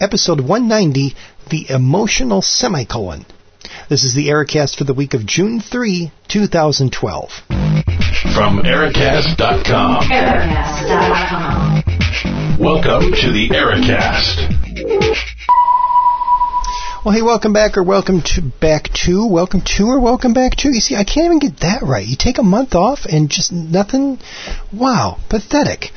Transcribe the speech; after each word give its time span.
episode 0.00 0.40
190, 0.40 1.14
The 1.50 1.66
Emotional 1.68 2.40
Semicolon. 2.40 3.26
This 3.90 4.02
is 4.02 4.14
the 4.14 4.28
Ericast 4.28 4.76
for 4.78 4.84
the 4.84 4.94
week 4.94 5.12
of 5.12 5.26
June 5.26 5.60
3, 5.60 6.10
2012. 6.26 7.30
From 8.34 8.62
Ericast.com. 8.64 10.04
Ericast.com. 10.04 11.82
Welcome 12.58 13.12
to 13.12 13.30
the 13.30 13.50
Ericast. 13.50 14.48
Well, 17.04 17.14
hey, 17.14 17.22
welcome 17.22 17.52
back 17.52 17.76
or 17.76 17.82
welcome 17.82 18.22
to 18.22 18.40
back 18.42 18.90
to, 19.04 19.26
welcome 19.26 19.62
to 19.76 19.84
or 19.84 20.00
welcome 20.00 20.32
back 20.32 20.56
to. 20.56 20.68
You 20.68 20.80
see, 20.80 20.96
I 20.96 21.04
can't 21.04 21.26
even 21.26 21.38
get 21.40 21.60
that 21.60 21.82
right. 21.82 22.06
You 22.06 22.16
take 22.18 22.38
a 22.38 22.42
month 22.42 22.74
off 22.74 23.00
and 23.04 23.28
just 23.28 23.52
nothing. 23.52 24.18
Wow, 24.72 25.18
pathetic. 25.28 25.90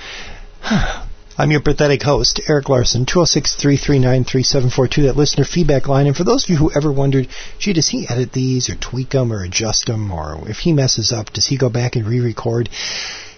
I'm 1.35 1.49
your 1.49 1.61
pathetic 1.61 2.03
host, 2.03 2.41
Eric 2.47 2.69
Larson, 2.69 3.07
206-339-3742, 3.07 5.03
that 5.07 5.17
listener 5.17 5.45
feedback 5.45 5.87
line. 5.87 6.05
And 6.05 6.15
for 6.15 6.23
those 6.23 6.43
of 6.43 6.51
you 6.51 6.57
who 6.57 6.71
ever 6.71 6.91
wondered, 6.91 7.27
gee, 7.57 7.73
does 7.73 7.89
he 7.89 8.07
edit 8.07 8.31
these 8.33 8.69
or 8.69 8.75
tweak 8.75 9.09
them 9.09 9.33
or 9.33 9.43
adjust 9.43 9.87
them? 9.87 10.11
Or 10.11 10.47
if 10.47 10.59
he 10.59 10.73
messes 10.73 11.11
up, 11.11 11.33
does 11.33 11.47
he 11.47 11.57
go 11.57 11.69
back 11.69 11.95
and 11.95 12.05
re-record? 12.05 12.69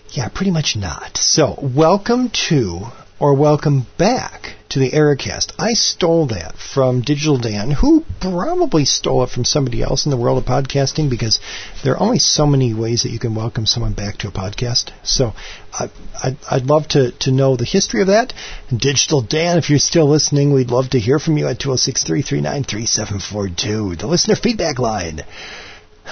Yeah, 0.09 0.27
pretty 0.27 0.51
much 0.51 0.75
not. 0.75 1.17
So, 1.17 1.57
welcome 1.61 2.31
to 2.49 2.87
or 3.17 3.33
welcome 3.33 3.85
back 3.97 4.55
to 4.67 4.77
the 4.77 4.91
Ericast. 4.91 5.53
I 5.57 5.73
stole 5.73 6.27
that 6.27 6.55
from 6.57 6.99
Digital 6.99 7.37
Dan, 7.37 7.71
who 7.71 8.03
probably 8.19 8.83
stole 8.83 9.23
it 9.23 9.29
from 9.29 9.45
somebody 9.45 9.81
else 9.81 10.05
in 10.05 10.11
the 10.11 10.17
world 10.17 10.37
of 10.37 10.43
podcasting 10.43 11.09
because 11.09 11.39
there 11.83 11.93
are 11.93 12.01
only 12.01 12.19
so 12.19 12.45
many 12.45 12.73
ways 12.73 13.03
that 13.03 13.11
you 13.11 13.19
can 13.19 13.33
welcome 13.33 13.65
someone 13.65 13.93
back 13.93 14.17
to 14.17 14.27
a 14.27 14.31
podcast. 14.31 14.91
So 15.03 15.33
I, 15.73 15.89
I'd, 16.21 16.37
I'd 16.51 16.65
love 16.65 16.89
to, 16.89 17.11
to 17.11 17.31
know 17.31 17.55
the 17.55 17.63
history 17.63 18.01
of 18.01 18.07
that. 18.07 18.33
Digital 18.75 19.21
Dan, 19.21 19.57
if 19.57 19.69
you're 19.69 19.79
still 19.79 20.09
listening, 20.09 20.51
we'd 20.51 20.71
love 20.71 20.89
to 20.89 20.99
hear 20.99 21.17
from 21.17 21.37
you 21.37 21.47
at 21.47 21.59
206 21.59 22.03
339 22.03 22.63
3742, 22.65 23.95
the 23.95 24.07
listener 24.07 24.35
feedback 24.35 24.77
line. 24.77 25.21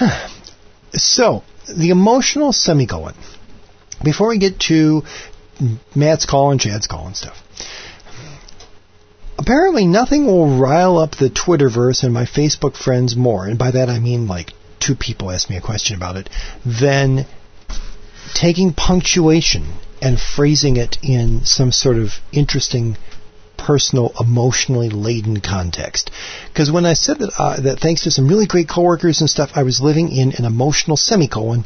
so, 0.94 1.44
the 1.68 1.90
emotional 1.90 2.52
semicolon. 2.52 3.14
Before 4.02 4.28
we 4.28 4.38
get 4.38 4.58
to 4.60 5.02
Matt's 5.94 6.26
call 6.26 6.50
and 6.50 6.60
Chad's 6.60 6.86
call 6.86 7.06
and 7.06 7.16
stuff. 7.16 7.36
Apparently, 9.38 9.86
nothing 9.86 10.26
will 10.26 10.58
rile 10.58 10.96
up 10.96 11.16
the 11.16 11.28
Twitterverse 11.28 12.04
and 12.04 12.14
my 12.14 12.24
Facebook 12.24 12.76
friends 12.76 13.16
more, 13.16 13.46
and 13.46 13.58
by 13.58 13.72
that 13.72 13.88
I 13.88 13.98
mean 13.98 14.26
like 14.26 14.52
two 14.80 14.94
people 14.94 15.30
asked 15.30 15.50
me 15.50 15.56
a 15.56 15.60
question 15.60 15.96
about 15.96 16.16
it, 16.16 16.30
than 16.64 17.26
taking 18.34 18.72
punctuation 18.72 19.66
and 20.00 20.18
phrasing 20.20 20.76
it 20.76 20.98
in 21.02 21.44
some 21.44 21.72
sort 21.72 21.96
of 21.96 22.12
interesting 22.32 22.96
personal, 23.56 24.12
emotionally 24.20 24.90
laden 24.90 25.40
context. 25.40 26.10
Because 26.52 26.70
when 26.70 26.84
I 26.84 26.92
said 26.92 27.18
that, 27.18 27.32
uh, 27.38 27.60
that 27.62 27.80
thanks 27.80 28.04
to 28.04 28.10
some 28.10 28.28
really 28.28 28.46
great 28.46 28.68
coworkers 28.68 29.20
and 29.20 29.30
stuff, 29.30 29.52
I 29.54 29.62
was 29.62 29.80
living 29.80 30.10
in 30.12 30.32
an 30.32 30.44
emotional 30.44 30.96
semicolon, 30.96 31.64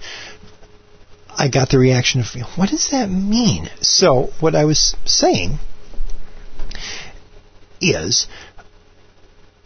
I 1.38 1.48
got 1.48 1.70
the 1.70 1.78
reaction 1.78 2.20
of, 2.20 2.26
what 2.56 2.68
does 2.68 2.88
that 2.90 3.08
mean? 3.08 3.70
So, 3.80 4.30
what 4.40 4.56
I 4.56 4.64
was 4.64 4.96
saying 5.04 5.58
is, 7.80 8.26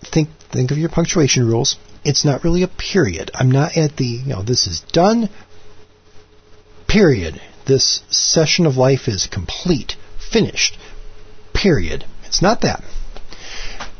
think 0.04 0.28
think 0.50 0.70
of 0.70 0.76
your 0.76 0.90
punctuation 0.90 1.46
rules. 1.46 1.76
It's 2.04 2.26
not 2.26 2.44
really 2.44 2.62
a 2.62 2.68
period. 2.68 3.30
I'm 3.32 3.50
not 3.50 3.76
at 3.76 3.96
the, 3.96 4.04
you 4.04 4.34
know, 4.34 4.42
this 4.42 4.66
is 4.66 4.80
done, 4.92 5.30
period. 6.86 7.40
This 7.66 8.02
session 8.10 8.66
of 8.66 8.76
life 8.76 9.08
is 9.08 9.26
complete, 9.26 9.96
finished, 10.30 10.76
period. 11.54 12.04
It's 12.24 12.42
not 12.42 12.60
that. 12.62 12.82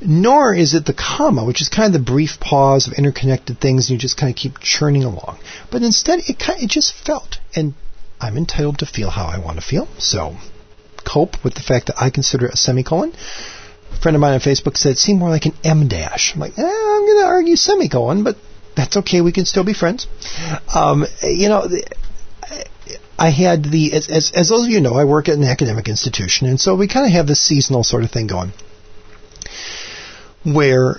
Nor 0.04 0.54
is 0.54 0.74
it 0.74 0.84
the 0.86 0.92
comma, 0.92 1.44
which 1.44 1.60
is 1.60 1.68
kind 1.68 1.86
of 1.86 1.92
the 1.92 2.12
brief 2.12 2.40
pause 2.40 2.86
of 2.86 2.94
interconnected 2.94 3.60
things, 3.60 3.88
and 3.88 3.90
you 3.90 3.98
just 3.98 4.16
kind 4.16 4.30
of 4.30 4.36
keep 4.36 4.58
churning 4.58 5.04
along. 5.04 5.38
But 5.70 5.82
instead, 5.82 6.20
it 6.28 6.38
kind 6.38 6.58
of, 6.58 6.64
it 6.64 6.70
just 6.70 6.92
felt, 6.92 7.38
and 7.54 7.74
I'm 8.20 8.36
entitled 8.36 8.78
to 8.80 8.86
feel 8.86 9.10
how 9.10 9.26
I 9.26 9.38
want 9.38 9.60
to 9.60 9.66
feel. 9.66 9.88
So, 9.98 10.36
cope 11.04 11.44
with 11.44 11.54
the 11.54 11.62
fact 11.62 11.86
that 11.86 12.00
I 12.00 12.10
consider 12.10 12.46
it 12.46 12.54
a 12.54 12.56
semicolon. 12.56 13.12
A 13.92 14.00
friend 14.00 14.16
of 14.16 14.20
mine 14.20 14.34
on 14.34 14.40
Facebook 14.40 14.76
said, 14.76 14.92
it 14.92 14.98
seemed 14.98 15.20
more 15.20 15.30
like 15.30 15.46
an 15.46 15.54
M 15.62 15.88
dash." 15.88 16.32
I'm 16.34 16.40
like, 16.40 16.58
eh, 16.58 16.62
I'm 16.62 17.06
going 17.06 17.18
to 17.18 17.26
argue 17.26 17.56
semicolon, 17.56 18.24
but 18.24 18.36
that's 18.74 18.96
okay. 18.98 19.20
We 19.20 19.32
can 19.32 19.44
still 19.44 19.64
be 19.64 19.74
friends. 19.74 20.06
Um, 20.74 21.06
you 21.22 21.48
know. 21.48 21.68
I 23.18 23.30
had 23.30 23.62
the, 23.62 23.92
as, 23.92 24.08
as, 24.08 24.32
as 24.34 24.48
those 24.48 24.64
of 24.64 24.70
you 24.70 24.80
know, 24.80 24.94
I 24.94 25.04
work 25.04 25.28
at 25.28 25.36
an 25.36 25.44
academic 25.44 25.86
institution, 25.86 26.48
and 26.48 26.58
so 26.58 26.74
we 26.74 26.88
kind 26.88 27.06
of 27.06 27.12
have 27.12 27.28
this 27.28 27.40
seasonal 27.40 27.84
sort 27.84 28.02
of 28.02 28.10
thing 28.10 28.26
going 28.26 28.52
where 30.44 30.96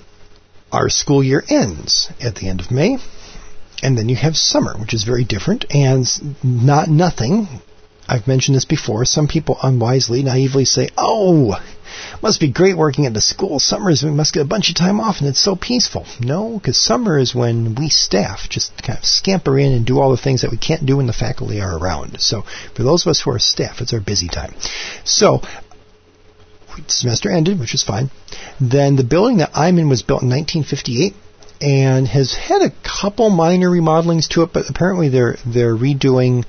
our 0.72 0.90
school 0.90 1.24
year 1.24 1.44
ends 1.50 2.10
at 2.22 2.36
the 2.36 2.50
end 2.50 2.60
of 2.60 2.72
May, 2.72 2.98
and 3.84 3.98
then 3.98 4.10
you 4.10 4.16
have 4.16 4.36
summer, 4.36 4.76
which 4.78 4.94
is 4.94 5.04
very 5.04 5.24
different 5.24 5.66
and 5.70 6.08
not 6.44 6.88
nothing. 6.88 7.48
I've 8.08 8.28
mentioned 8.28 8.56
this 8.56 8.66
before. 8.66 9.06
Some 9.06 9.28
people 9.28 9.58
unwisely, 9.62 10.24
naively 10.24 10.66
say, 10.66 10.90
"Oh, 10.98 11.58
must 12.22 12.40
be 12.40 12.50
great 12.50 12.78
working 12.78 13.06
at 13.06 13.14
the 13.14 13.22
school. 13.22 13.60
Summers 13.60 14.04
we 14.04 14.12
must 14.12 14.34
get 14.34 14.42
a 14.42 14.46
bunch 14.46 14.70
of 14.70 14.76
time 14.76 15.00
off, 15.00 15.20
and 15.20 15.30
it's 15.30 15.40
so 15.40 15.56
peaceful." 15.56 16.06
No, 16.20 16.58
because 16.58 16.78
summer 16.78 17.18
is 17.18 17.36
when 17.36 17.76
we 17.76 17.90
staff 17.90 18.50
just 18.50 18.76
kind 18.82 19.00
of 19.00 19.06
scamper 19.06 19.58
in 19.58 19.72
and 19.72 19.86
do 19.86 20.00
all 20.02 20.12
the 20.12 20.18
things 20.18 20.42
that 20.42 20.52
we 20.52 20.58
can't 20.58 20.86
do 20.86 20.98
when 20.98 21.08
the 21.08 21.14
faculty 21.14 21.62
are 21.62 21.78
around. 21.78 22.20
So, 22.20 22.44
for 22.74 22.84
those 22.84 23.06
of 23.06 23.12
us 23.12 23.22
who 23.22 23.32
are 23.32 23.40
staff, 23.40 23.80
it's 23.80 23.94
our 23.94 24.02
busy 24.02 24.28
time. 24.28 24.54
So, 25.06 25.42
semester 26.88 27.30
ended, 27.30 27.60
which 27.60 27.74
was 27.74 27.84
fine. 27.84 28.10
Then 28.60 28.96
the 28.96 29.04
building 29.04 29.38
that 29.38 29.52
I'm 29.54 29.78
in 29.80 29.90
was 29.90 30.02
built 30.02 30.22
in 30.22 30.30
1958 30.30 31.14
and 31.62 32.08
has 32.08 32.34
had 32.34 32.62
a 32.62 32.74
couple 32.84 33.30
minor 33.30 33.70
remodelings 33.70 34.28
to 34.30 34.44
it, 34.44 34.52
but 34.54 34.70
apparently 34.70 35.10
they're 35.10 35.38
they're 35.46 35.76
redoing 35.76 36.46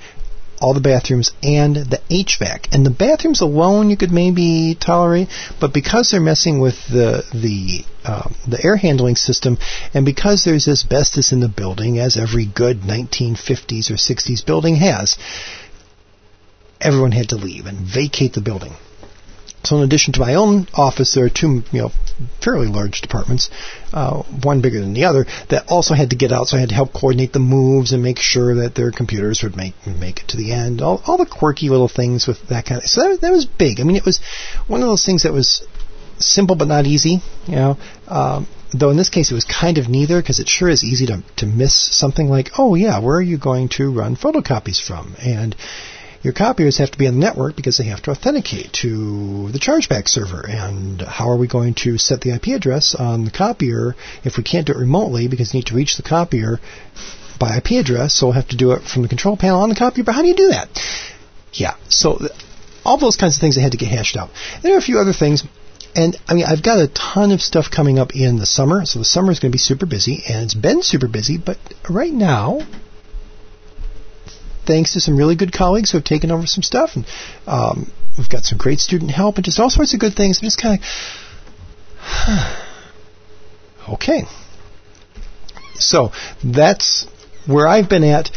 all 0.61 0.75
the 0.75 0.81
bathrooms 0.81 1.31
and 1.43 1.77
the 1.77 2.01
HVAC. 2.11 2.69
And 2.73 2.87
the 2.87 2.91
bathrooms 2.91 3.41
alone 3.41 3.91
you 3.91 3.97
could 3.97 4.13
maybe 4.13 4.77
tolerate, 4.79 5.29
but 5.61 5.75
because 5.75 6.11
they're 6.11 6.21
messing 6.21 6.61
with 6.61 6.77
the 6.89 7.23
the 7.33 7.85
um, 8.05 8.35
the 8.49 8.65
air 8.65 8.77
handling 8.77 9.17
system, 9.17 9.59
and 9.93 10.05
because 10.05 10.45
there's 10.45 10.69
asbestos 10.69 11.33
in 11.33 11.41
the 11.41 11.49
building, 11.49 11.99
as 11.99 12.17
every 12.17 12.47
good 12.47 12.81
1950s 12.81 13.91
or 13.91 13.95
60s 13.95 14.45
building 14.45 14.77
has, 14.77 15.17
everyone 16.81 17.13
had 17.13 17.31
to 17.31 17.37
leave 17.37 17.67
and 17.67 17.79
vacate 17.79 18.35
the 18.35 18.41
building. 18.41 18.73
So 19.65 19.79
in 19.79 19.83
addition 19.83 20.13
to 20.15 20.21
my 20.21 20.35
own 20.35 20.69
office, 20.75 21.15
there 21.15 21.25
are 21.25 21.31
two, 21.31 21.63
you 21.73 21.83
know, 21.83 21.93
fairly 22.43 22.67
large 22.67 23.01
departments, 23.01 23.51
uh, 23.93 24.23
one 24.43 24.61
bigger 24.61 24.81
than 24.81 24.93
the 24.93 25.05
other, 25.05 25.27
that 25.49 25.65
also 25.69 25.95
had 25.95 26.11
to 26.11 26.17
get 26.17 26.33
out. 26.33 26.49
So 26.49 26.57
I 26.57 26.61
had 26.61 26.69
to 26.69 26.75
help 26.75 26.93
coordinate 26.93 27.33
the 27.33 27.39
moves 27.39 27.93
and 27.93 28.03
make 28.03 28.19
sure 28.19 28.55
that 28.57 28.75
their 28.75 28.91
computers 28.91 29.43
would 29.43 29.57
make 29.57 29.75
make 29.87 30.21
it 30.21 30.29
to 30.29 30.37
the 30.37 30.53
end. 30.53 30.83
All, 30.83 31.03
all 31.07 31.17
the 31.17 31.27
quirky 31.27 31.71
little 31.71 31.89
things 31.89 32.27
with 32.27 32.49
that 32.49 32.67
kind 32.67 32.83
of. 32.83 32.89
So 32.89 33.09
that, 33.09 33.21
that 33.23 33.33
was 33.33 33.47
big. 33.47 33.81
I 33.81 33.85
mean, 33.85 33.97
it 33.97 34.05
was 34.05 34.21
one 34.67 34.83
of 34.83 34.89
those 34.89 35.05
things 35.05 35.23
that 35.23 35.33
was 35.33 35.67
simple 36.19 36.57
but 36.57 36.69
not 36.69 36.87
easy. 36.87 37.21
You 37.47 37.57
know. 37.57 37.79
Um, 38.07 38.47
though 38.77 38.91
in 38.91 38.97
this 38.97 39.09
case 39.09 39.31
it 39.31 39.35
was 39.35 39.45
kind 39.45 39.79
of 39.79 39.89
neither 39.89 40.21
because 40.21 40.41
it 40.41 40.49
sure 40.49 40.69
is 40.69 40.83
easy 40.83 41.07
to, 41.07 41.23
to 41.37 41.47
miss 41.47 41.75
something 41.75 42.29
like, 42.29 42.51
oh 42.59 42.75
yeah, 42.75 42.99
where 42.99 43.17
are 43.17 43.23
you 43.23 43.39
going 43.39 43.69
to 43.69 43.93
run 43.93 44.17
photocopies 44.17 44.85
from? 44.85 45.15
And 45.23 45.55
your 46.25 46.33
copiers 46.33 46.79
have 46.79 46.91
to 46.91 46.99
be 46.99 47.07
on 47.07 47.15
the 47.15 47.21
network 47.21 47.55
because 47.55 47.77
they 47.77 47.85
have 47.85 48.03
to 48.03 48.11
authenticate 48.11 48.73
to 48.73 49.51
the 49.53 49.59
chargeback 49.59 50.09
server. 50.09 50.41
And 50.49 51.03
how 51.03 51.29
are 51.29 51.37
we 51.37 51.47
going 51.47 51.75
to 51.85 51.99
set 51.99 52.23
the 52.23 52.35
IP 52.35 52.57
address 52.57 52.95
on 52.99 53.27
the 53.27 53.31
copier 53.31 53.95
if 54.25 54.39
we 54.39 54.43
can't 54.43 54.67
do 54.67 54.73
it 54.73 54.79
remotely 54.79 55.29
because 55.29 55.53
you 55.53 55.59
need 55.59 55.67
to 55.67 55.75
reach 55.75 55.97
the 55.99 56.03
copier 56.03 56.61
by 57.39 57.59
IP 57.59 57.73
address? 57.73 58.15
So 58.15 58.27
we'll 58.27 58.37
have 58.37 58.49
to 58.49 58.57
do 58.57 58.73
it 58.73 58.83
from 58.83 59.03
the 59.03 59.09
control 59.09 59.37
panel 59.37 59.61
on 59.61 59.69
the 59.69 59.75
copier. 59.75 60.03
But 60.03 60.15
how 60.15 60.23
do 60.23 60.29
you 60.29 60.35
do 60.35 60.49
that? 60.49 60.69
Yeah, 61.53 61.77
so 61.89 62.19
all 62.85 62.97
those 62.99 63.17
kinds 63.17 63.37
of 63.37 63.41
things 63.41 63.57
that 63.57 63.61
had 63.61 63.73
to 63.73 63.79
get 63.79 63.91
hashed 63.91 64.17
out. 64.17 64.31
There 64.63 64.75
are 64.75 64.79
a 64.79 64.83
few 64.83 64.99
other 64.99 65.13
things. 65.13 65.45
And 65.95 66.17
I 66.27 66.35
mean, 66.35 66.47
I've 66.47 66.63
got 66.63 66.79
a 66.79 66.89
ton 66.89 67.33
of 67.33 67.41
stuff 67.43 67.71
coming 67.71 67.99
up 67.99 68.17
in 68.17 68.39
the 68.39 68.47
summer, 68.47 68.85
so 68.87 68.99
the 68.99 69.05
summer 69.05 69.31
is 69.31 69.39
going 69.39 69.53
to 69.53 69.55
be 69.55 69.61
super 69.61 69.87
busy, 69.87 70.25
and 70.27 70.43
it's 70.43 70.55
been 70.55 70.83
super 70.83 71.07
busy. 71.07 71.39
But 71.39 71.59
right 71.89 72.13
now, 72.13 72.63
thanks 74.67 74.93
to 74.95 75.01
some 75.01 75.17
really 75.17 75.37
good 75.37 75.53
colleagues 75.53 75.91
who 75.91 75.99
have 75.99 76.05
taken 76.05 76.31
over 76.31 76.47
some 76.47 76.63
stuff. 76.63 76.97
And 76.97 77.07
um, 77.47 77.93
we've 78.19 78.29
got 78.29 78.45
some 78.45 78.59
great 78.59 78.81
student 78.81 79.11
help 79.11 79.37
and 79.37 79.45
just 79.45 79.61
all 79.61 79.71
sorts 79.71 79.95
of 79.95 80.01
good 80.01 80.15
things. 80.15 80.39
I'm 80.41 80.47
just 80.47 80.61
kind 80.61 80.81
of, 80.81 80.85
okay. 83.95 84.25
So 85.75 86.13
that's 86.43 87.07
where 87.47 87.67
I've 87.67 87.89
been 87.89 88.05
at. 88.05 88.31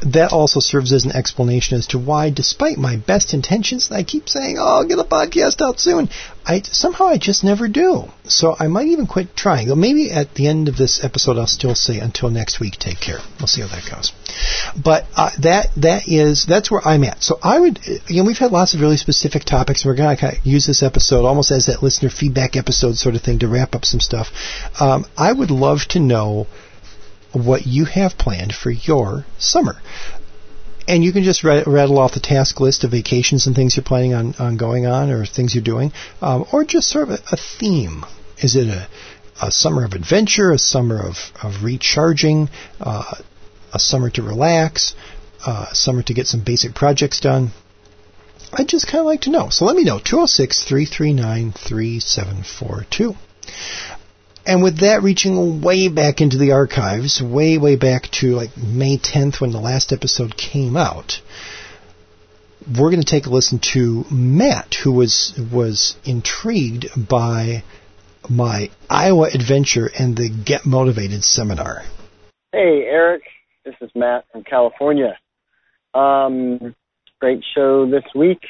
That 0.00 0.32
also 0.32 0.60
serves 0.60 0.92
as 0.92 1.04
an 1.04 1.12
explanation 1.12 1.78
as 1.78 1.86
to 1.88 1.98
why, 1.98 2.30
despite 2.30 2.78
my 2.78 2.96
best 2.96 3.34
intentions, 3.34 3.90
I 3.90 4.02
keep 4.02 4.28
saying, 4.28 4.58
"Oh, 4.58 4.66
I'll 4.66 4.84
get 4.84 4.98
a 4.98 5.04
podcast 5.04 5.60
out 5.62 5.80
soon." 5.80 6.08
I 6.44 6.62
somehow 6.62 7.06
I 7.06 7.18
just 7.18 7.42
never 7.42 7.66
do. 7.66 8.04
So 8.24 8.54
I 8.58 8.68
might 8.68 8.86
even 8.86 9.06
quit 9.06 9.34
trying. 9.34 9.68
Though 9.68 9.74
Maybe 9.74 10.10
at 10.10 10.34
the 10.34 10.46
end 10.46 10.68
of 10.68 10.76
this 10.76 11.02
episode, 11.02 11.38
I'll 11.38 11.46
still 11.46 11.74
say, 11.74 11.98
"Until 11.98 12.30
next 12.30 12.60
week, 12.60 12.78
take 12.78 13.00
care." 13.00 13.18
We'll 13.38 13.48
see 13.48 13.62
how 13.62 13.68
that 13.68 13.90
goes. 13.90 14.12
But 14.76 15.06
uh, 15.16 15.30
that 15.40 15.70
that 15.76 16.08
is 16.08 16.46
that's 16.46 16.70
where 16.70 16.86
I'm 16.86 17.04
at. 17.04 17.22
So 17.22 17.38
I 17.42 17.58
would, 17.58 17.80
know, 18.10 18.24
we've 18.24 18.38
had 18.38 18.52
lots 18.52 18.74
of 18.74 18.80
really 18.80 18.96
specific 18.96 19.44
topics. 19.44 19.84
And 19.84 19.90
we're 19.90 19.96
going 19.96 20.14
to 20.14 20.20
kind 20.20 20.36
of 20.36 20.46
use 20.46 20.66
this 20.66 20.82
episode 20.82 21.24
almost 21.24 21.50
as 21.50 21.66
that 21.66 21.82
listener 21.82 22.10
feedback 22.10 22.56
episode 22.56 22.96
sort 22.96 23.14
of 23.14 23.22
thing 23.22 23.40
to 23.40 23.48
wrap 23.48 23.74
up 23.74 23.84
some 23.84 24.00
stuff. 24.00 24.28
Um, 24.80 25.06
I 25.16 25.32
would 25.32 25.50
love 25.50 25.80
to 25.90 26.00
know 26.00 26.46
what 27.36 27.66
you 27.66 27.84
have 27.84 28.18
planned 28.18 28.54
for 28.54 28.70
your 28.70 29.24
summer. 29.38 29.76
And 30.88 31.02
you 31.02 31.12
can 31.12 31.24
just 31.24 31.42
rattle 31.42 31.98
off 31.98 32.14
the 32.14 32.20
task 32.20 32.60
list 32.60 32.84
of 32.84 32.92
vacations 32.92 33.46
and 33.46 33.56
things 33.56 33.76
you're 33.76 33.84
planning 33.84 34.14
on, 34.14 34.34
on 34.38 34.56
going 34.56 34.86
on 34.86 35.10
or 35.10 35.26
things 35.26 35.54
you're 35.54 35.64
doing, 35.64 35.92
um, 36.22 36.46
or 36.52 36.64
just 36.64 36.88
sort 36.88 37.08
of 37.08 37.20
a, 37.32 37.36
theme. 37.36 38.06
Is 38.38 38.54
it 38.54 38.68
a, 38.68 38.88
a, 39.42 39.50
summer 39.50 39.84
of 39.84 39.94
adventure, 39.94 40.52
a 40.52 40.58
summer 40.58 41.00
of, 41.00 41.16
of 41.42 41.64
recharging, 41.64 42.48
uh, 42.80 43.16
a 43.74 43.78
summer 43.80 44.10
to 44.10 44.22
relax, 44.22 44.94
uh, 45.44 45.66
a 45.72 45.74
summer 45.74 46.04
to 46.04 46.14
get 46.14 46.28
some 46.28 46.44
basic 46.44 46.72
projects 46.74 47.18
done? 47.18 47.50
I'd 48.52 48.68
just 48.68 48.86
kind 48.86 49.00
of 49.00 49.06
like 49.06 49.22
to 49.22 49.30
know. 49.30 49.48
So 49.50 49.64
let 49.64 49.74
me 49.74 49.82
know. 49.82 49.98
206 49.98 50.62
339 50.62 51.52
3742. 51.52 53.16
And 54.46 54.62
with 54.62 54.78
that 54.78 55.02
reaching 55.02 55.60
way 55.60 55.88
back 55.88 56.20
into 56.20 56.38
the 56.38 56.52
archives, 56.52 57.20
way, 57.20 57.58
way 57.58 57.74
back 57.74 58.04
to 58.20 58.36
like 58.36 58.56
May 58.56 58.96
10th 58.96 59.40
when 59.40 59.50
the 59.50 59.58
last 59.58 59.92
episode 59.92 60.36
came 60.36 60.76
out, 60.76 61.20
we're 62.64 62.90
going 62.90 63.02
to 63.02 63.10
take 63.10 63.26
a 63.26 63.30
listen 63.30 63.58
to 63.74 64.04
Matt, 64.08 64.76
who 64.84 64.92
was, 64.92 65.34
was 65.52 65.96
intrigued 66.04 66.86
by 67.08 67.64
my 68.30 68.70
Iowa 68.88 69.30
adventure 69.34 69.90
and 69.98 70.16
the 70.16 70.28
Get 70.28 70.64
Motivated 70.64 71.24
seminar. 71.24 71.82
Hey, 72.52 72.84
Eric. 72.88 73.22
This 73.64 73.74
is 73.80 73.90
Matt 73.96 74.26
from 74.30 74.44
California. 74.44 75.18
Um, 75.92 76.76
great 77.20 77.42
show 77.52 77.90
this 77.90 78.04
week. 78.14 78.42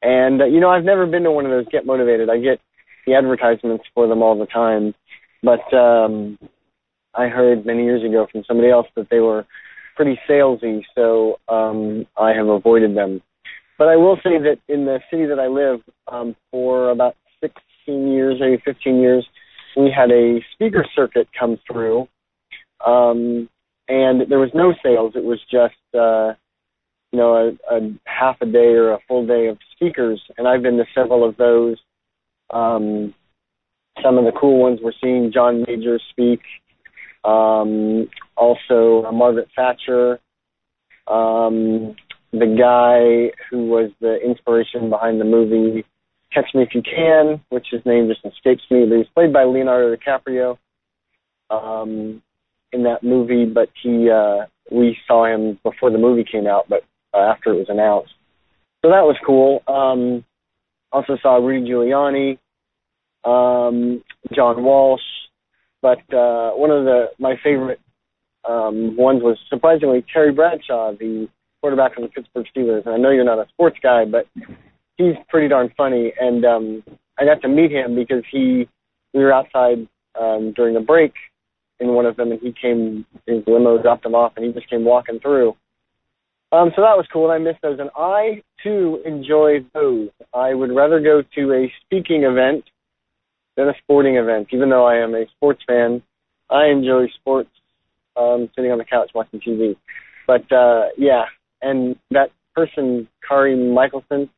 And, 0.00 0.40
uh, 0.40 0.46
you 0.46 0.60
know, 0.60 0.70
I've 0.70 0.84
never 0.84 1.04
been 1.04 1.24
to 1.24 1.30
one 1.30 1.44
of 1.44 1.50
those 1.50 1.66
Get 1.70 1.84
Motivated. 1.84 2.30
I 2.30 2.38
get 2.38 2.58
the 3.06 3.14
advertisements 3.14 3.84
for 3.94 4.06
them 4.06 4.22
all 4.22 4.38
the 4.38 4.46
time. 4.46 4.94
But 5.42 5.72
um, 5.74 6.38
I 7.14 7.28
heard 7.28 7.66
many 7.66 7.84
years 7.84 8.04
ago 8.04 8.26
from 8.30 8.44
somebody 8.46 8.70
else 8.70 8.86
that 8.96 9.08
they 9.10 9.20
were 9.20 9.46
pretty 9.96 10.18
salesy, 10.28 10.82
so 10.94 11.38
um, 11.48 12.06
I 12.16 12.32
have 12.32 12.48
avoided 12.48 12.96
them. 12.96 13.20
But 13.78 13.88
I 13.88 13.96
will 13.96 14.16
say 14.16 14.38
that 14.38 14.58
in 14.68 14.84
the 14.84 15.00
city 15.10 15.26
that 15.26 15.38
I 15.38 15.46
live, 15.46 15.80
um, 16.08 16.36
for 16.50 16.90
about 16.90 17.16
16 17.40 18.08
years, 18.08 18.36
maybe 18.38 18.62
15 18.64 19.00
years, 19.00 19.26
we 19.76 19.90
had 19.94 20.10
a 20.10 20.40
speaker 20.52 20.84
circuit 20.94 21.28
come 21.38 21.58
through, 21.66 22.08
um, 22.84 23.48
and 23.88 24.30
there 24.30 24.38
was 24.38 24.50
no 24.54 24.74
sales. 24.82 25.12
It 25.16 25.24
was 25.24 25.40
just, 25.50 25.74
uh, 25.94 26.34
you 27.12 27.18
know, 27.18 27.56
a, 27.70 27.74
a 27.74 27.90
half 28.04 28.36
a 28.40 28.46
day 28.46 28.74
or 28.74 28.92
a 28.92 28.98
full 29.08 29.26
day 29.26 29.46
of 29.46 29.58
speakers, 29.72 30.20
and 30.36 30.46
I've 30.46 30.62
been 30.62 30.76
to 30.76 30.84
several 30.94 31.26
of 31.26 31.36
those. 31.36 31.78
Um, 32.50 33.14
some 34.02 34.18
of 34.18 34.24
the 34.24 34.32
cool 34.38 34.60
ones 34.60 34.80
we're 34.82 34.92
seeing 35.02 35.32
John 35.32 35.64
Major 35.66 35.98
speak, 36.10 36.40
um, 37.24 38.08
also 38.36 39.04
uh, 39.06 39.12
Margaret 39.12 39.48
Thatcher, 39.54 40.18
um, 41.06 41.94
the 42.32 42.46
guy 42.46 43.36
who 43.50 43.66
was 43.66 43.90
the 44.00 44.18
inspiration 44.24 44.88
behind 44.88 45.20
the 45.20 45.24
movie 45.24 45.84
Catch 46.32 46.54
Me 46.54 46.62
If 46.62 46.74
You 46.74 46.82
Can, 46.82 47.40
which 47.48 47.66
his 47.70 47.84
name 47.84 48.08
just 48.08 48.24
escapes 48.24 48.62
me, 48.70 48.86
but 48.88 48.98
he's 48.98 49.08
played 49.14 49.32
by 49.32 49.44
Leonardo 49.44 49.94
DiCaprio 49.96 50.56
um, 51.50 52.22
in 52.72 52.84
that 52.84 53.02
movie. 53.02 53.46
But 53.46 53.68
he, 53.82 54.08
uh, 54.08 54.46
we 54.70 54.96
saw 55.08 55.26
him 55.26 55.58
before 55.64 55.90
the 55.90 55.98
movie 55.98 56.24
came 56.30 56.46
out, 56.46 56.68
but 56.68 56.84
uh, 57.12 57.18
after 57.18 57.52
it 57.52 57.58
was 57.58 57.66
announced. 57.68 58.12
So 58.82 58.90
that 58.90 59.02
was 59.02 59.16
cool. 59.26 59.62
Um, 59.66 60.24
also 60.92 61.18
saw 61.20 61.36
Rudy 61.36 61.68
Giuliani, 61.68 62.38
um, 63.24 64.02
John 64.34 64.62
Walsh, 64.62 65.00
but 65.82 65.98
uh, 66.14 66.50
one 66.52 66.70
of 66.70 66.84
the 66.84 67.06
my 67.18 67.36
favorite 67.42 67.80
um, 68.48 68.96
ones 68.96 69.22
was 69.22 69.38
surprisingly 69.48 70.04
Terry 70.12 70.32
Bradshaw, 70.32 70.92
the 70.92 71.28
quarterback 71.60 71.96
of 71.96 72.02
the 72.02 72.08
Pittsburgh 72.08 72.46
Steelers. 72.54 72.86
And 72.86 72.94
I 72.94 72.98
know 72.98 73.10
you're 73.10 73.24
not 73.24 73.38
a 73.38 73.48
sports 73.48 73.78
guy, 73.82 74.04
but 74.04 74.26
he's 74.96 75.14
pretty 75.28 75.48
darn 75.48 75.72
funny. 75.76 76.12
And 76.18 76.44
um, 76.44 76.82
I 77.18 77.24
got 77.24 77.42
to 77.42 77.48
meet 77.48 77.70
him 77.70 77.94
because 77.94 78.24
he 78.30 78.68
we 79.12 79.20
were 79.20 79.32
outside 79.32 79.86
um, 80.20 80.52
during 80.54 80.76
a 80.76 80.80
break 80.80 81.12
in 81.80 81.88
one 81.94 82.06
of 82.06 82.16
them, 82.16 82.32
and 82.32 82.40
he 82.40 82.52
came 82.52 83.06
his 83.26 83.42
limo 83.46 83.80
dropped 83.80 84.04
him 84.04 84.14
off, 84.14 84.32
and 84.36 84.44
he 84.44 84.52
just 84.52 84.68
came 84.68 84.84
walking 84.84 85.18
through. 85.20 85.56
Um, 86.52 86.72
so 86.74 86.82
that 86.82 86.96
was 86.96 87.06
cool, 87.12 87.30
and 87.30 87.32
I 87.32 87.50
missed 87.50 87.62
those. 87.62 87.78
And 87.78 87.90
I 87.96 88.42
too 88.62 89.00
enjoy 89.04 89.64
those. 89.72 90.08
I 90.34 90.52
would 90.52 90.74
rather 90.74 91.00
go 91.00 91.22
to 91.36 91.52
a 91.52 91.72
speaking 91.84 92.24
event 92.24 92.64
than 93.56 93.68
a 93.68 93.74
sporting 93.82 94.16
event. 94.16 94.48
Even 94.52 94.70
though 94.70 94.86
I 94.86 94.96
am 94.96 95.14
a 95.14 95.24
sports 95.36 95.62
fan, 95.66 96.02
I 96.48 96.66
enjoy 96.66 97.06
sports 97.20 97.50
um, 98.16 98.48
sitting 98.54 98.72
on 98.72 98.78
the 98.78 98.84
couch 98.84 99.10
watching 99.14 99.40
TV. 99.40 99.76
But 100.26 100.50
uh, 100.52 100.88
yeah, 100.96 101.24
and 101.62 101.96
that 102.10 102.30
person, 102.54 103.08
Kari 103.26 103.56
Michaelsen, 103.56 104.30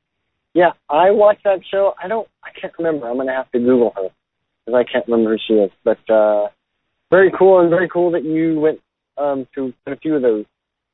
yeah, 0.54 0.72
I 0.88 1.10
watched 1.10 1.44
that 1.44 1.60
show. 1.70 1.94
I 2.02 2.08
don't, 2.08 2.28
I 2.44 2.48
can't 2.58 2.72
remember. 2.78 3.08
I'm 3.08 3.16
gonna 3.16 3.32
have 3.32 3.50
to 3.52 3.58
Google 3.58 3.92
her 3.96 4.08
because 4.64 4.78
I 4.78 4.90
can't 4.90 5.06
remember 5.06 5.36
who 5.36 5.38
she 5.46 5.54
is. 5.54 5.70
But 5.84 5.98
uh, 6.12 6.48
very 7.10 7.32
cool 7.36 7.60
and 7.60 7.70
very 7.70 7.88
cool 7.88 8.10
that 8.12 8.24
you 8.24 8.60
went 8.60 8.80
um, 9.16 9.46
to 9.54 9.72
a 9.86 9.96
few 9.96 10.16
of 10.16 10.22
those. 10.22 10.44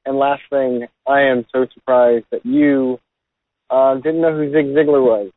And 0.05 0.17
last 0.17 0.43
thing, 0.49 0.87
I 1.07 1.23
am 1.23 1.45
so 1.53 1.67
surprised 1.75 2.27
that 2.31 2.45
you 2.47 2.99
uh, 3.71 3.97
didn't 3.97 4.23
know 4.23 4.35
who 4.35 4.51
Zig 4.51 4.67
Ziglar 4.67 5.03
was. 5.03 5.31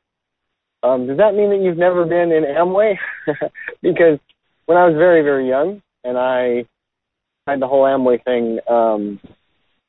Um, 0.83 1.07
does 1.07 1.17
that 1.17 1.35
mean 1.35 1.49
that 1.51 1.61
you've 1.61 1.77
never 1.77 2.05
been 2.05 2.31
in 2.31 2.43
Amway? 2.43 2.95
because 3.81 4.19
when 4.65 4.77
I 4.77 4.85
was 4.85 4.95
very, 4.95 5.21
very 5.21 5.47
young 5.47 5.81
and 6.03 6.17
I 6.17 6.65
had 7.47 7.59
the 7.59 7.67
whole 7.67 7.83
Amway 7.83 8.23
thing, 8.23 8.59
um, 8.67 9.19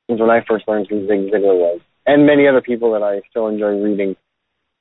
when 0.08 0.30
I 0.30 0.44
first 0.46 0.68
learned 0.68 0.88
who 0.90 1.06
Zig 1.06 1.32
Ziglar 1.32 1.56
was, 1.56 1.80
and 2.06 2.26
many 2.26 2.46
other 2.46 2.60
people 2.60 2.92
that 2.92 3.02
I 3.02 3.22
still 3.30 3.46
enjoy 3.48 3.80
reading 3.80 4.16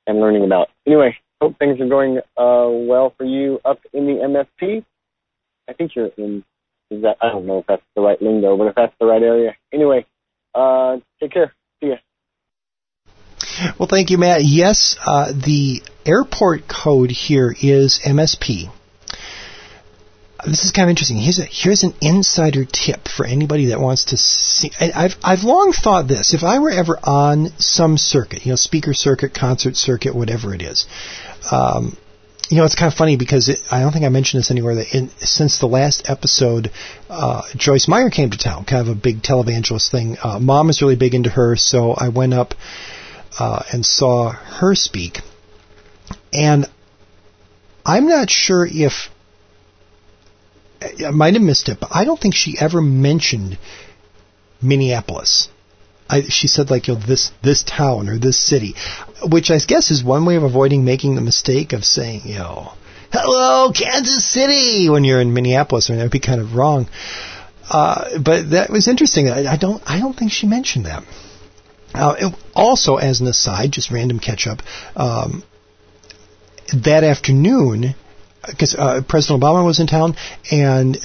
and 0.06 0.20
learning 0.20 0.44
about. 0.44 0.68
Anyway, 0.86 1.16
hope 1.40 1.58
things 1.58 1.80
are 1.80 1.88
going 1.88 2.18
uh, 2.36 2.68
well 2.68 3.14
for 3.16 3.24
you 3.24 3.60
up 3.64 3.80
in 3.92 4.06
the 4.06 4.44
MFP. 4.60 4.84
I 5.68 5.72
think 5.72 5.92
you're 5.94 6.10
in. 6.18 6.44
Is 6.90 7.02
that 7.02 7.16
I 7.22 7.30
don't 7.30 7.46
know 7.46 7.58
if 7.58 7.66
that's 7.66 7.82
the 7.96 8.02
right 8.02 8.20
lingo, 8.20 8.56
but 8.56 8.66
if 8.66 8.74
that's 8.74 8.92
the 9.00 9.06
right 9.06 9.22
area. 9.22 9.56
Anyway, 9.72 10.04
uh, 10.54 10.98
take 11.20 11.32
care. 11.32 11.54
Well, 13.78 13.88
thank 13.88 14.10
you, 14.10 14.18
Matt. 14.18 14.44
Yes, 14.44 14.96
uh, 15.04 15.32
the 15.32 15.82
airport 16.04 16.68
code 16.68 17.10
here 17.10 17.54
is 17.60 18.00
MSP. 18.04 18.70
This 20.44 20.64
is 20.64 20.72
kind 20.72 20.86
of 20.86 20.90
interesting. 20.90 21.18
Here's, 21.18 21.38
a, 21.38 21.44
here's 21.44 21.84
an 21.84 21.94
insider 22.00 22.64
tip 22.64 23.06
for 23.06 23.24
anybody 23.24 23.66
that 23.66 23.80
wants 23.80 24.06
to 24.06 24.16
see. 24.16 24.72
I've 24.80 25.14
I've 25.22 25.44
long 25.44 25.72
thought 25.72 26.08
this. 26.08 26.34
If 26.34 26.42
I 26.42 26.58
were 26.58 26.70
ever 26.70 26.98
on 27.02 27.52
some 27.58 27.96
circuit, 27.96 28.44
you 28.44 28.50
know, 28.50 28.56
speaker 28.56 28.92
circuit, 28.92 29.34
concert 29.34 29.76
circuit, 29.76 30.16
whatever 30.16 30.52
it 30.52 30.62
is, 30.62 30.86
um, 31.52 31.96
you 32.48 32.56
know, 32.56 32.64
it's 32.64 32.74
kind 32.74 32.92
of 32.92 32.98
funny 32.98 33.16
because 33.16 33.48
it, 33.48 33.60
I 33.70 33.80
don't 33.80 33.92
think 33.92 34.04
I 34.04 34.08
mentioned 34.08 34.40
this 34.40 34.50
anywhere 34.50 34.74
that 34.74 34.94
in, 34.94 35.10
since 35.20 35.58
the 35.58 35.66
last 35.66 36.10
episode, 36.10 36.70
uh, 37.08 37.42
Joyce 37.56 37.86
Meyer 37.86 38.10
came 38.10 38.30
to 38.30 38.36
town, 38.36 38.64
kind 38.64 38.86
of 38.86 38.94
a 38.94 38.98
big 38.98 39.22
televangelist 39.22 39.90
thing. 39.90 40.16
Uh, 40.22 40.40
Mom 40.40 40.70
is 40.70 40.82
really 40.82 40.96
big 40.96 41.14
into 41.14 41.30
her, 41.30 41.54
so 41.56 41.92
I 41.92 42.08
went 42.08 42.34
up 42.34 42.54
uh, 43.38 43.62
and 43.72 43.84
saw 43.84 44.30
her 44.30 44.74
speak. 44.74 45.20
And 46.32 46.66
I'm 47.84 48.06
not 48.08 48.30
sure 48.30 48.66
if 48.66 49.10
I 50.82 51.10
might 51.10 51.34
have 51.34 51.42
missed 51.42 51.68
it, 51.68 51.78
but 51.80 51.90
I 51.92 52.04
don't 52.04 52.20
think 52.20 52.34
she 52.34 52.56
ever 52.58 52.80
mentioned 52.80 53.58
Minneapolis. 54.60 55.48
I, 56.08 56.22
she 56.22 56.46
said 56.46 56.70
like 56.70 56.88
you 56.88 56.94
know 56.94 57.00
this 57.00 57.30
this 57.42 57.62
town 57.62 58.08
or 58.08 58.18
this 58.18 58.38
city, 58.38 58.74
which 59.22 59.50
I 59.50 59.58
guess 59.58 59.90
is 59.90 60.04
one 60.04 60.24
way 60.26 60.36
of 60.36 60.42
avoiding 60.42 60.84
making 60.84 61.14
the 61.14 61.20
mistake 61.22 61.72
of 61.72 61.84
saying 61.84 62.22
you 62.24 62.34
know 62.34 62.72
hello 63.12 63.72
Kansas 63.72 64.24
City 64.24 64.88
when 64.90 65.04
you're 65.04 65.20
in 65.20 65.32
Minneapolis. 65.32 65.88
I 65.88 65.92
mean 65.92 65.98
that'd 65.98 66.12
be 66.12 66.20
kind 66.20 66.40
of 66.40 66.54
wrong. 66.54 66.88
Uh, 67.70 68.18
but 68.18 68.50
that 68.50 68.70
was 68.70 68.88
interesting. 68.88 69.30
I, 69.30 69.52
I 69.52 69.56
don't 69.56 69.82
I 69.86 70.00
don't 70.00 70.16
think 70.16 70.32
she 70.32 70.46
mentioned 70.46 70.86
that. 70.86 71.04
Uh, 71.94 72.30
also, 72.54 72.96
as 72.96 73.20
an 73.20 73.26
aside, 73.26 73.72
just 73.72 73.90
random 73.90 74.18
catch 74.18 74.46
up, 74.46 74.60
um, 74.96 75.42
that 76.72 77.04
afternoon 77.04 77.94
because 78.46 78.74
uh, 78.74 79.02
President 79.08 79.40
Obama 79.42 79.64
was 79.64 79.78
in 79.78 79.86
town, 79.86 80.16
and 80.50 80.98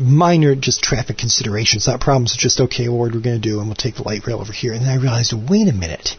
minor 0.00 0.54
just 0.54 0.82
traffic 0.82 1.16
considerations, 1.16 1.86
not 1.86 2.00
problems. 2.00 2.36
Just 2.36 2.60
okay, 2.60 2.88
well, 2.88 2.98
what 2.98 3.12
we're 3.12 3.20
going 3.20 3.40
to 3.40 3.48
do, 3.48 3.60
and 3.60 3.68
we'll 3.68 3.76
take 3.76 3.94
the 3.94 4.02
light 4.02 4.26
rail 4.26 4.40
over 4.40 4.52
here. 4.52 4.72
And 4.72 4.82
then 4.82 4.90
I 4.90 4.96
realized, 4.96 5.32
wait 5.32 5.68
a 5.68 5.72
minute, 5.72 6.16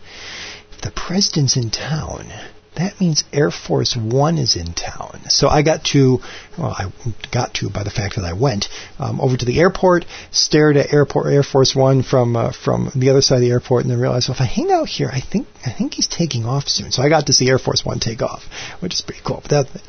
if 0.71 0.81
the 0.81 0.91
president's 0.91 1.57
in 1.57 1.71
town, 1.71 2.31
that 2.79 2.99
means 2.99 3.23
Air 3.31 3.51
Force 3.51 3.95
One 3.95 4.37
is 4.37 4.55
in 4.55 4.73
town. 4.73 5.21
So 5.29 5.47
I 5.47 5.61
got 5.61 5.83
to, 5.85 6.19
well, 6.57 6.71
I 6.71 6.91
got 7.31 7.53
to 7.55 7.69
by 7.69 7.83
the 7.83 7.89
fact 7.89 8.15
that 8.15 8.25
I 8.25 8.33
went 8.33 8.67
um, 8.97 9.19
over 9.21 9.37
to 9.37 9.45
the 9.45 9.59
airport, 9.59 10.05
stared 10.31 10.77
at 10.77 10.93
airport 10.93 11.33
Air 11.33 11.43
Force 11.43 11.75
One 11.75 12.03
from 12.03 12.35
uh, 12.35 12.51
from 12.51 12.91
the 12.95 13.09
other 13.09 13.21
side 13.21 13.35
of 13.35 13.41
the 13.41 13.51
airport, 13.51 13.83
and 13.83 13.91
then 13.91 13.99
realized, 13.99 14.29
well, 14.29 14.35
if 14.35 14.41
I 14.41 14.45
hang 14.45 14.71
out 14.71 14.87
here, 14.87 15.09
I 15.11 15.21
think 15.21 15.47
I 15.65 15.71
think 15.71 15.93
he's 15.93 16.07
taking 16.07 16.45
off 16.45 16.67
soon. 16.67 16.91
So 16.91 17.01
I 17.03 17.09
got 17.09 17.27
to 17.27 17.33
see 17.33 17.49
Air 17.49 17.59
Force 17.59 17.85
One 17.85 17.99
take 17.99 18.21
off, 18.21 18.43
which 18.79 18.93
is 18.93 19.01
pretty 19.01 19.21
cool. 19.23 19.41
But 19.41 19.49
that 19.73 19.81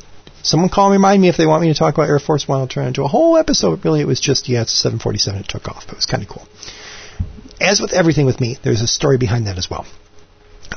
Someone 0.43 0.69
call 0.69 0.87
and 0.87 0.93
remind 0.93 1.21
me 1.21 1.29
if 1.29 1.37
they 1.37 1.45
want 1.45 1.61
me 1.61 1.71
to 1.71 1.77
talk 1.77 1.93
about 1.93 2.09
Air 2.09 2.19
Force 2.19 2.47
One. 2.47 2.59
I'll 2.59 2.67
turn 2.67 2.85
it 2.85 2.89
into 2.89 3.03
a 3.03 3.07
whole 3.07 3.37
episode. 3.37 3.85
Really, 3.85 4.01
it 4.01 4.07
was 4.07 4.19
just, 4.19 4.49
yeah, 4.49 4.63
it's 4.63 4.73
747. 4.73 5.41
It 5.41 5.47
took 5.47 5.67
off. 5.67 5.85
But 5.85 5.93
it 5.93 5.97
was 5.97 6.05
kind 6.05 6.23
of 6.23 6.29
cool. 6.29 6.47
As 7.59 7.79
with 7.79 7.93
everything 7.93 8.25
with 8.25 8.41
me, 8.41 8.57
there's 8.63 8.81
a 8.81 8.87
story 8.87 9.17
behind 9.17 9.45
that 9.45 9.57
as 9.57 9.69
well. 9.69 9.85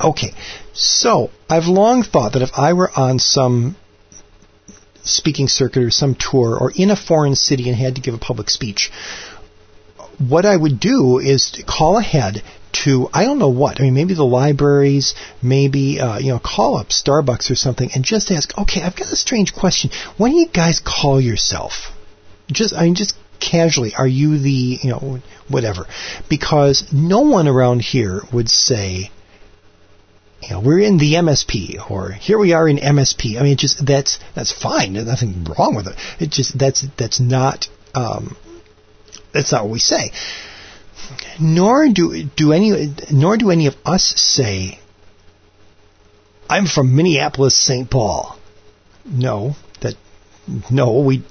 Okay, 0.01 0.33
so 0.73 1.29
I've 1.49 1.67
long 1.67 2.03
thought 2.03 2.33
that 2.33 2.41
if 2.41 2.51
I 2.57 2.73
were 2.73 2.91
on 2.95 3.19
some 3.19 3.75
speaking 5.03 5.47
circuit 5.47 5.83
or 5.83 5.91
some 5.91 6.15
tour 6.15 6.57
or 6.57 6.71
in 6.75 6.91
a 6.91 6.95
foreign 6.95 7.35
city 7.35 7.69
and 7.69 7.77
had 7.77 7.95
to 7.95 8.01
give 8.01 8.13
a 8.13 8.17
public 8.17 8.49
speech, 8.49 8.91
what 10.17 10.45
I 10.45 10.55
would 10.55 10.79
do 10.79 11.19
is 11.19 11.63
call 11.65 11.97
ahead 11.97 12.43
to 12.83 13.09
I 13.13 13.23
don't 13.23 13.39
know 13.39 13.49
what. 13.49 13.79
I 13.79 13.83
mean, 13.83 13.93
maybe 13.93 14.13
the 14.15 14.25
libraries, 14.25 15.15
maybe 15.41 15.99
uh, 15.99 16.19
you 16.19 16.31
know, 16.33 16.39
call 16.39 16.77
up 16.77 16.89
Starbucks 16.89 17.49
or 17.49 17.55
something 17.55 17.89
and 17.95 18.03
just 18.03 18.31
ask. 18.31 18.57
Okay, 18.57 18.81
I've 18.81 18.95
got 18.95 19.11
a 19.11 19.15
strange 19.15 19.53
question. 19.53 19.91
What 20.17 20.29
do 20.29 20.35
you 20.35 20.47
guys 20.47 20.81
call 20.83 21.21
yourself? 21.21 21.91
Just 22.51 22.73
I 22.73 22.83
mean, 22.83 22.95
just 22.95 23.15
casually. 23.39 23.93
Are 23.95 24.07
you 24.07 24.37
the 24.37 24.79
you 24.81 24.89
know 24.89 25.19
whatever? 25.47 25.85
Because 26.29 26.91
no 26.91 27.21
one 27.21 27.47
around 27.47 27.81
here 27.81 28.21
would 28.33 28.49
say. 28.49 29.11
You 30.45 30.51
know, 30.51 30.59
we're 30.61 30.79
in 30.79 30.97
the 30.97 31.13
MSP, 31.15 31.89
or 31.89 32.11
here 32.11 32.37
we 32.37 32.53
are 32.53 32.67
in 32.69 32.77
MSP. 32.77 33.39
I 33.39 33.43
mean, 33.43 33.57
just 33.57 33.85
that's 33.85 34.19
that's 34.35 34.51
fine. 34.51 34.93
There's 34.93 35.07
nothing 35.07 35.45
wrong 35.45 35.75
with 35.75 35.87
it. 35.87 35.95
It 36.19 36.29
just 36.29 36.57
that's 36.57 36.85
that's 36.97 37.19
not 37.19 37.67
um, 37.93 38.37
that's 39.33 39.51
not 39.51 39.63
what 39.63 39.71
we 39.71 39.79
say 39.79 40.11
nor 41.39 41.87
do 41.89 42.23
do 42.35 42.53
any 42.53 42.93
nor 43.11 43.37
do 43.37 43.51
any 43.51 43.67
of 43.67 43.75
us 43.85 44.13
say 44.17 44.79
I'm 46.47 46.67
from 46.67 46.95
Minneapolis, 46.95 47.55
St. 47.55 47.89
Paul. 47.89 48.37
No, 49.05 49.55
that 49.81 49.95
no, 50.69 50.99
we 50.99 51.23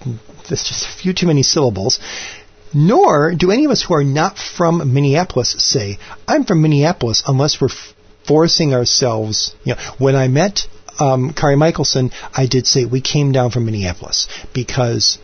that's 0.48 0.68
just 0.68 0.86
a 0.86 1.02
few 1.02 1.12
too 1.12 1.26
many 1.26 1.42
syllables. 1.42 2.00
Nor 2.76 3.34
do 3.36 3.52
any 3.52 3.64
of 3.66 3.70
us 3.70 3.82
who 3.82 3.94
are 3.94 4.02
not 4.02 4.36
from 4.36 4.92
Minneapolis 4.92 5.54
say 5.58 5.98
I'm 6.26 6.44
from 6.44 6.62
Minneapolis 6.62 7.22
unless 7.26 7.60
we're 7.60 7.68
f- 7.68 7.94
forcing 8.26 8.74
ourselves. 8.74 9.54
You 9.64 9.74
know, 9.74 9.80
when 9.98 10.16
I 10.16 10.28
met 10.28 10.66
um, 10.98 11.32
Kari 11.32 11.56
Michaelsen, 11.56 12.10
I 12.32 12.46
did 12.46 12.66
say 12.66 12.84
we 12.84 13.00
came 13.00 13.32
down 13.32 13.50
from 13.50 13.66
Minneapolis 13.66 14.28
because 14.52 15.18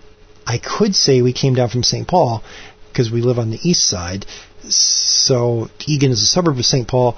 I 0.46 0.58
could 0.58 0.94
say 0.94 1.22
we 1.22 1.32
came 1.32 1.54
down 1.54 1.68
from 1.68 1.82
St. 1.82 2.06
Paul 2.06 2.42
because 2.88 3.10
we 3.10 3.22
live 3.22 3.38
on 3.38 3.50
the 3.50 3.58
east 3.62 3.86
side. 3.86 4.26
So 4.68 5.68
Eagan 5.86 6.10
is 6.10 6.22
a 6.22 6.26
suburb 6.26 6.58
of 6.58 6.64
St. 6.64 6.86
Paul, 6.86 7.16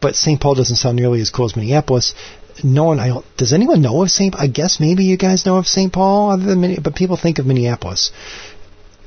but 0.00 0.14
St. 0.14 0.40
Paul 0.40 0.54
doesn't 0.54 0.76
sound 0.76 0.96
nearly 0.96 1.20
as 1.20 1.30
cool 1.30 1.46
as 1.46 1.56
Minneapolis. 1.56 2.14
No 2.62 2.84
one, 2.84 3.00
I 3.00 3.08
don't, 3.08 3.36
does 3.36 3.52
anyone 3.52 3.82
know 3.82 4.02
of 4.02 4.10
St. 4.10 4.34
I 4.38 4.46
guess 4.46 4.78
maybe 4.78 5.04
you 5.04 5.16
guys 5.16 5.44
know 5.44 5.56
of 5.56 5.66
St. 5.66 5.92
Paul, 5.92 6.30
other 6.30 6.44
than 6.44 6.60
Minneapolis, 6.60 6.84
but 6.84 6.94
people 6.94 7.16
think 7.16 7.38
of 7.38 7.46
Minneapolis. 7.46 8.12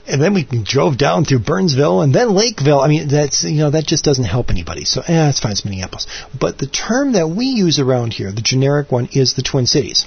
And 0.08 0.22
then 0.22 0.34
we 0.34 0.44
drove 0.44 0.98
down 0.98 1.26
through 1.26 1.40
Burnsville 1.40 2.02
and 2.02 2.16
then 2.16 2.34
Lakeville. 2.34 2.80
I 2.80 2.88
mean, 2.88 3.10
that's 3.10 3.44
you 3.44 3.58
know 3.58 3.72
that 3.72 3.86
just 3.86 4.06
doesn't 4.06 4.24
help 4.24 4.50
anybody. 4.50 4.86
So, 4.86 5.02
eh, 5.02 5.30
it's 5.30 5.40
fine. 5.40 5.52
It's 5.52 5.66
Minneapolis. 5.66 6.08
But 6.40 6.58
the 6.58 6.68
term 6.68 7.14
that 7.14 7.28
we 7.28 7.46
use 7.48 7.80
around 7.80 8.14
here, 8.14 8.32
the 8.32 8.42
generic 8.42 8.92
one, 8.92 9.10
is 9.12 9.34
the 9.34 9.42
Twin 9.42 9.68
Cities 9.68 10.06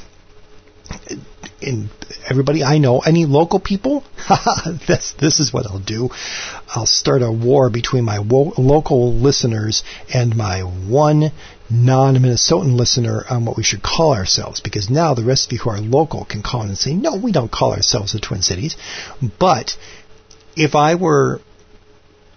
And 1.62 1.90
everybody 2.28 2.64
I 2.64 2.78
know, 2.78 3.00
any 3.00 3.26
local 3.26 3.60
people, 3.60 4.02
this 4.88 5.12
this 5.18 5.38
is 5.38 5.52
what 5.52 5.66
I'll 5.66 5.78
do. 5.78 6.08
I'll 6.74 6.86
start 6.86 7.22
a 7.22 7.30
war 7.30 7.68
between 7.70 8.04
my 8.04 8.20
wo- 8.20 8.54
local 8.56 9.12
listeners 9.12 9.82
and 10.12 10.34
my 10.34 10.60
one 10.62 11.32
non-Minnesotan 11.70 12.76
listener 12.76 13.24
on 13.30 13.44
what 13.44 13.56
we 13.56 13.62
should 13.62 13.82
call 13.82 14.12
ourselves. 14.12 14.60
Because 14.60 14.90
now 14.90 15.14
the 15.14 15.24
rest 15.24 15.46
of 15.46 15.52
you 15.52 15.58
who 15.58 15.70
are 15.70 15.80
local 15.80 16.24
can 16.24 16.42
call 16.42 16.62
in 16.62 16.68
and 16.68 16.78
say, 16.78 16.94
no, 16.94 17.16
we 17.16 17.32
don't 17.32 17.50
call 17.50 17.72
ourselves 17.72 18.12
the 18.12 18.20
Twin 18.20 18.42
Cities. 18.42 18.76
But 19.38 19.76
if 20.56 20.74
I 20.74 20.96
were, 20.96 21.40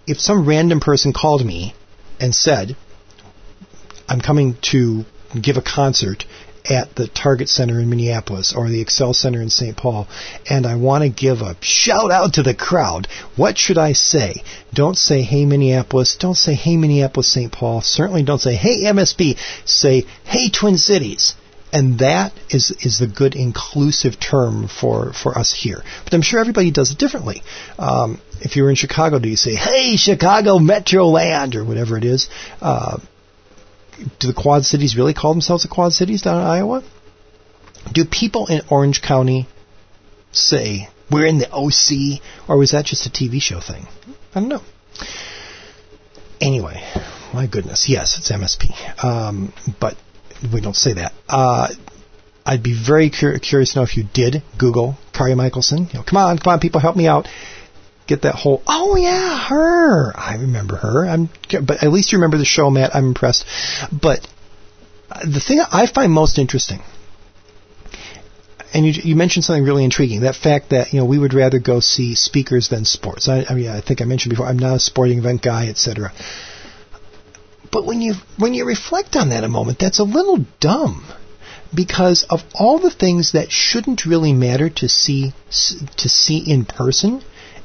if 0.06 0.20
some 0.20 0.48
random 0.48 0.80
person 0.80 1.14
called 1.14 1.46
me 1.46 1.74
and 2.20 2.36
said, 2.36 2.76
I'm 4.08 4.22
coming 4.22 4.58
to 4.72 5.06
give 5.42 5.58
a 5.58 5.62
concert 5.62 6.26
at 6.70 6.96
the 6.96 7.08
Target 7.08 7.50
Center 7.50 7.80
in 7.80 7.90
Minneapolis 7.90 8.54
or 8.56 8.70
the 8.70 8.84
Xcel 8.84 9.16
Center 9.16 9.42
in 9.42 9.50
St. 9.50 9.76
Paul, 9.76 10.08
and 10.50 10.66
I 10.66 10.76
want 10.76 11.04
to 11.04 11.10
give 11.10 11.42
a 11.42 11.56
shout 11.62 12.12
out 12.12 12.34
to 12.34 12.44
the 12.44 12.54
crowd, 12.54 13.08
what 13.36 13.58
should 13.58 13.78
I 13.78 13.94
say? 13.94 14.44
Don't 14.74 14.98
say, 14.98 15.22
hey, 15.22 15.46
Minneapolis. 15.46 16.16
Don't 16.16 16.36
say, 16.36 16.54
hey, 16.54 16.78
Minneapolis, 16.78 17.32
St. 17.32 17.52
Paul. 17.52 17.82
Certainly 17.82 18.24
don't 18.24 18.42
say, 18.42 18.56
hey, 18.56 18.84
MSP. 18.86 19.38
Say, 19.66 20.06
hey, 20.24 20.50
Twin 20.50 20.78
Cities. 20.78 21.36
And 21.72 21.98
that 22.00 22.34
is, 22.52 22.70
is 22.82 23.00
the 23.00 23.08
good 23.08 23.36
inclusive 23.36 24.20
term 24.20 24.68
for, 24.68 25.12
for 25.12 25.36
us 25.36 25.52
here. 25.52 25.82
But 26.04 26.14
I'm 26.14 26.22
sure 26.22 26.40
everybody 26.40 26.70
does 26.70 26.92
it 26.92 27.00
differently. 27.00 27.42
Um, 27.80 28.22
if 28.42 28.56
you're 28.56 28.70
in 28.70 28.76
Chicago, 28.76 29.18
do 29.18 29.28
you 29.28 29.36
say, 29.36 29.56
hey, 29.56 29.96
Chicago 29.96 30.60
Metroland, 30.60 31.56
or 31.56 31.66
whatever 31.66 31.98
it 31.98 32.04
is? 32.04 32.30
Uh, 32.62 33.00
do 34.20 34.28
the 34.28 34.34
Quad 34.34 34.66
Cities 34.66 34.96
really 34.96 35.14
call 35.14 35.34
themselves 35.34 35.64
the 35.64 35.70
Quad 35.70 35.94
Cities 35.94 36.22
down 36.22 36.42
in 36.42 36.48
Iowa? 36.48 36.84
Do 37.92 38.06
people 38.06 38.48
in 38.48 38.62
Orange 38.70 39.02
County 39.02 39.48
say 40.32 40.90
we're 41.12 41.26
in 41.26 41.38
the 41.38 41.52
OC, 41.52 42.22
or 42.48 42.58
was 42.58 42.72
that 42.72 42.86
just 42.86 43.06
a 43.06 43.10
TV 43.10 43.42
show 43.42 43.60
thing? 43.60 43.86
I 44.34 44.40
don't 44.40 44.50
know. 44.50 44.62
Anyway, 46.42 46.82
my 47.34 47.48
goodness, 47.48 47.88
yes, 47.88 48.18
it's 48.18 48.32
MSP, 48.32 49.04
um, 49.04 49.54
but 49.80 49.96
we 50.52 50.62
don't 50.62 50.76
say 50.76 50.94
that. 50.94 51.14
Uh, 51.30 51.70
I'd 52.46 52.64
be 52.64 52.74
very 52.74 53.10
cur- 53.10 53.40
curious 53.40 53.74
to 53.74 53.80
know 53.80 53.84
if 53.84 53.96
you 53.96 54.04
did 54.04 54.44
Google 54.58 54.98
Kari 55.14 55.36
Michaelsen. 55.36 55.88
You 55.92 56.00
know, 56.00 56.04
come 56.04 56.18
on, 56.18 56.38
come 56.38 56.54
on, 56.54 56.60
people, 56.60 56.82
help 56.82 56.98
me 56.98 57.08
out 57.08 57.28
get 58.08 58.24
that 58.24 58.36
whole 58.36 58.62
oh 58.68 58.96
yeah 58.96 59.38
her. 59.48 60.14
I 60.16 60.36
remember 60.36 60.76
her. 60.76 61.06
I'm 61.06 61.30
but 61.66 61.84
at 61.84 61.92
least 61.92 62.12
you 62.12 62.18
remember 62.18 62.38
the 62.38 62.46
show 62.46 62.70
Matt. 62.70 62.96
I'm 62.96 63.08
impressed. 63.08 63.46
But 63.92 64.28
the 65.24 65.40
thing 65.40 65.60
I 65.60 65.86
find 65.88 66.12
most 66.12 66.38
interesting 66.38 66.82
and 68.74 68.86
you, 68.86 68.94
you 69.04 69.16
mentioned 69.16 69.46
something 69.46 69.64
really 69.64 69.84
intriguing 69.84 70.22
that 70.22 70.36
fact 70.36 70.72
that 70.72 70.94
you 70.94 71.00
know 71.00 71.06
we 71.06 71.20
would 71.20 71.34
rather 71.34 71.60
go 71.60 71.80
see 71.80 72.16
speakers 72.16 72.70
than 72.70 72.86
sports. 72.86 73.30
I, 73.30 73.46
I 73.48 73.54
mean 73.54 73.70
I 73.70 73.82
think 73.82 74.02
I 74.02 74.06
mentioned 74.06 74.32
before 74.32 74.48
I'm 74.48 74.60
not 74.60 74.76
a 74.76 74.80
sporting 74.80 75.20
event 75.20 75.42
guy 75.42 75.68
etc 75.68 76.12
but 77.72 77.86
when 77.86 78.02
you 78.02 78.14
when 78.38 78.54
you 78.54 78.66
reflect 78.66 79.16
on 79.16 79.30
that 79.30 79.44
a 79.44 79.50
moment 79.50 79.80
that's 79.80 80.00
a 80.00 80.04
little 80.04 80.46
dumb 80.60 81.04
because 81.74 82.24
of 82.30 82.42
all 82.54 82.78
the 82.80 82.92
things 82.92 83.32
that 83.32 83.52
shouldn't 83.52 84.06
really 84.06 84.34
matter 84.34 84.70
to 84.70 84.88
see 84.88 85.34
to 85.50 86.10
see 86.10 86.38
in 86.38 86.66
person 86.66 87.24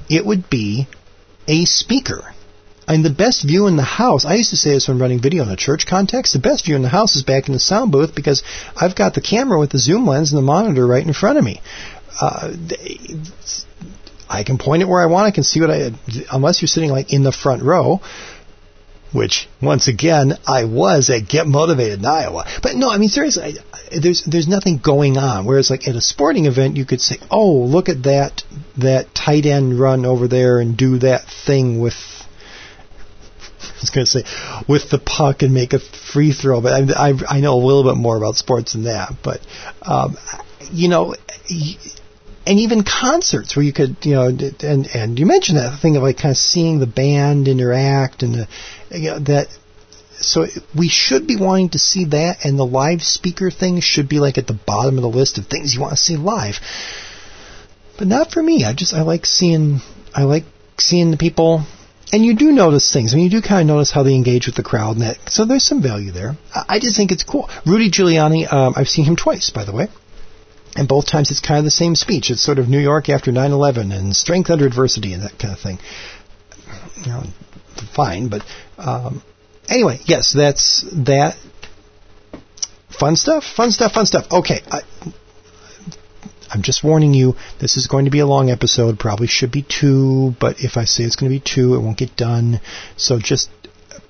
it 0.08 0.24
would 0.24 0.48
be 0.48 0.86
a 1.46 1.64
speaker. 1.64 2.34
And 2.86 3.04
the 3.04 3.10
best 3.10 3.46
view 3.46 3.66
in 3.66 3.76
the 3.76 3.82
house, 3.82 4.24
I 4.24 4.34
used 4.34 4.50
to 4.50 4.56
say 4.56 4.70
this 4.70 4.88
when 4.88 4.98
running 4.98 5.20
video 5.20 5.42
in 5.42 5.50
a 5.50 5.56
church 5.56 5.86
context, 5.86 6.32
the 6.32 6.38
best 6.38 6.64
view 6.64 6.74
in 6.74 6.82
the 6.82 6.88
house 6.88 7.16
is 7.16 7.22
back 7.22 7.46
in 7.46 7.52
the 7.52 7.60
sound 7.60 7.92
booth 7.92 8.14
because 8.14 8.42
I've 8.74 8.96
got 8.96 9.14
the 9.14 9.20
camera 9.20 9.58
with 9.58 9.70
the 9.70 9.78
zoom 9.78 10.06
lens 10.06 10.32
and 10.32 10.38
the 10.38 10.42
monitor 10.42 10.86
right 10.86 11.06
in 11.06 11.12
front 11.12 11.38
of 11.38 11.44
me. 11.44 11.60
Uh, 12.18 12.54
I 14.28 14.42
can 14.42 14.56
point 14.56 14.82
it 14.82 14.88
where 14.88 15.02
I 15.02 15.06
want. 15.06 15.26
I 15.26 15.30
can 15.30 15.44
see 15.44 15.60
what 15.60 15.70
I, 15.70 15.90
unless 16.32 16.62
you're 16.62 16.68
sitting 16.68 16.90
like 16.90 17.12
in 17.12 17.22
the 17.22 17.32
front 17.32 17.62
row, 17.62 18.00
which 19.12 19.48
once 19.62 19.88
again 19.88 20.34
I 20.46 20.64
was 20.64 21.10
at 21.10 21.28
Get 21.28 21.46
Motivated 21.46 22.00
in 22.00 22.04
Iowa. 22.04 22.44
But 22.62 22.76
no, 22.76 22.90
I 22.90 22.98
mean 22.98 23.08
seriously, 23.08 23.42
I, 23.72 23.98
there's 23.98 24.24
there's 24.24 24.48
nothing 24.48 24.78
going 24.78 25.16
on. 25.16 25.46
Whereas 25.46 25.70
like 25.70 25.88
at 25.88 25.94
a 25.94 26.00
sporting 26.00 26.46
event, 26.46 26.76
you 26.76 26.84
could 26.84 27.00
say, 27.00 27.16
"Oh, 27.30 27.52
look 27.52 27.88
at 27.88 28.02
that 28.04 28.44
that 28.76 29.14
tight 29.14 29.46
end 29.46 29.78
run 29.78 30.04
over 30.04 30.28
there 30.28 30.60
and 30.60 30.76
do 30.76 30.98
that 30.98 31.24
thing 31.46 31.80
with." 31.80 31.94
I 33.60 33.80
was 33.80 33.90
going 33.90 34.06
to 34.06 34.10
say 34.10 34.24
with 34.68 34.90
the 34.90 34.98
puck 34.98 35.42
and 35.42 35.54
make 35.54 35.72
a 35.72 35.78
free 35.78 36.32
throw, 36.32 36.60
but 36.60 36.72
I, 36.72 37.10
I, 37.10 37.12
I 37.28 37.40
know 37.40 37.54
a 37.54 37.64
little 37.64 37.84
bit 37.84 37.96
more 37.96 38.16
about 38.16 38.36
sports 38.36 38.72
than 38.72 38.84
that. 38.84 39.12
But 39.22 39.40
um, 39.82 40.16
you 40.72 40.88
know, 40.88 41.14
and 42.48 42.60
even 42.60 42.82
concerts 42.82 43.54
where 43.54 43.62
you 43.62 43.74
could, 43.74 43.96
you 44.06 44.14
know, 44.14 44.28
and 44.28 44.86
and 44.94 45.18
you 45.18 45.26
mentioned 45.26 45.58
that 45.58 45.78
thing 45.82 45.96
of 45.96 46.02
like 46.02 46.16
kind 46.16 46.30
of 46.30 46.38
seeing 46.38 46.78
the 46.78 46.86
band 46.86 47.46
interact 47.46 48.22
and 48.22 48.34
the, 48.34 48.48
you 48.90 49.10
know, 49.10 49.18
that 49.18 49.48
so 50.12 50.46
we 50.76 50.88
should 50.88 51.26
be 51.26 51.36
wanting 51.36 51.68
to 51.70 51.78
see 51.78 52.06
that, 52.06 52.44
and 52.44 52.58
the 52.58 52.64
live 52.64 53.02
speaker 53.02 53.50
thing 53.50 53.80
should 53.80 54.08
be 54.08 54.18
like 54.18 54.38
at 54.38 54.46
the 54.46 54.58
bottom 54.66 54.96
of 54.96 55.02
the 55.02 55.08
list 55.08 55.36
of 55.36 55.46
things 55.46 55.74
you 55.74 55.82
want 55.82 55.92
to 55.92 56.02
see 56.02 56.16
live. 56.16 56.58
But 57.98 58.08
not 58.08 58.32
for 58.32 58.42
me. 58.42 58.64
I 58.64 58.72
just 58.72 58.94
I 58.94 59.02
like 59.02 59.26
seeing 59.26 59.80
I 60.14 60.22
like 60.22 60.44
seeing 60.78 61.10
the 61.10 61.18
people, 61.18 61.66
and 62.14 62.24
you 62.24 62.34
do 62.34 62.50
notice 62.50 62.90
things. 62.90 63.12
I 63.12 63.16
mean, 63.16 63.24
you 63.26 63.42
do 63.42 63.46
kind 63.46 63.60
of 63.60 63.74
notice 63.74 63.90
how 63.90 64.04
they 64.04 64.14
engage 64.14 64.46
with 64.46 64.54
the 64.54 64.62
crowd, 64.62 64.92
and 64.96 65.02
that. 65.02 65.18
So 65.30 65.44
there's 65.44 65.66
some 65.66 65.82
value 65.82 66.12
there. 66.12 66.34
I, 66.54 66.78
just 66.78 66.96
think 66.96 67.12
it's 67.12 67.24
cool. 67.24 67.50
Rudy 67.66 67.90
Giuliani, 67.90 68.50
um, 68.50 68.72
I've 68.74 68.88
seen 68.88 69.04
him 69.04 69.16
twice, 69.16 69.50
by 69.50 69.64
the 69.64 69.72
way. 69.72 69.88
And 70.78 70.86
both 70.86 71.06
times 71.06 71.32
it's 71.32 71.40
kind 71.40 71.58
of 71.58 71.64
the 71.64 71.72
same 71.72 71.96
speech. 71.96 72.30
It's 72.30 72.40
sort 72.40 72.60
of 72.60 72.68
New 72.68 72.78
York 72.78 73.08
after 73.08 73.32
9/11 73.32 73.92
and 73.92 74.14
strength 74.14 74.48
under 74.48 74.64
adversity 74.64 75.12
and 75.12 75.24
that 75.24 75.36
kind 75.36 75.52
of 75.52 75.58
thing. 75.58 75.78
You 77.04 77.06
know, 77.12 77.22
fine, 77.96 78.28
but 78.28 78.44
um, 78.78 79.22
anyway, 79.68 79.98
yes, 80.04 80.32
that's 80.32 80.84
that. 80.92 81.36
Fun 82.90 83.16
stuff, 83.16 83.44
fun 83.44 83.72
stuff, 83.72 83.92
fun 83.92 84.06
stuff. 84.06 84.26
Okay, 84.30 84.60
I, 84.70 84.82
I'm 86.48 86.62
just 86.62 86.84
warning 86.84 87.12
you. 87.12 87.34
This 87.58 87.76
is 87.76 87.88
going 87.88 88.04
to 88.04 88.12
be 88.12 88.20
a 88.20 88.26
long 88.26 88.48
episode. 88.48 89.00
Probably 89.00 89.26
should 89.26 89.50
be 89.50 89.62
two, 89.62 90.36
but 90.38 90.60
if 90.60 90.76
I 90.76 90.84
say 90.84 91.02
it's 91.02 91.16
going 91.16 91.30
to 91.30 91.36
be 91.36 91.42
two, 91.44 91.74
it 91.74 91.80
won't 91.80 91.98
get 91.98 92.14
done. 92.16 92.60
So 92.96 93.18
just 93.18 93.50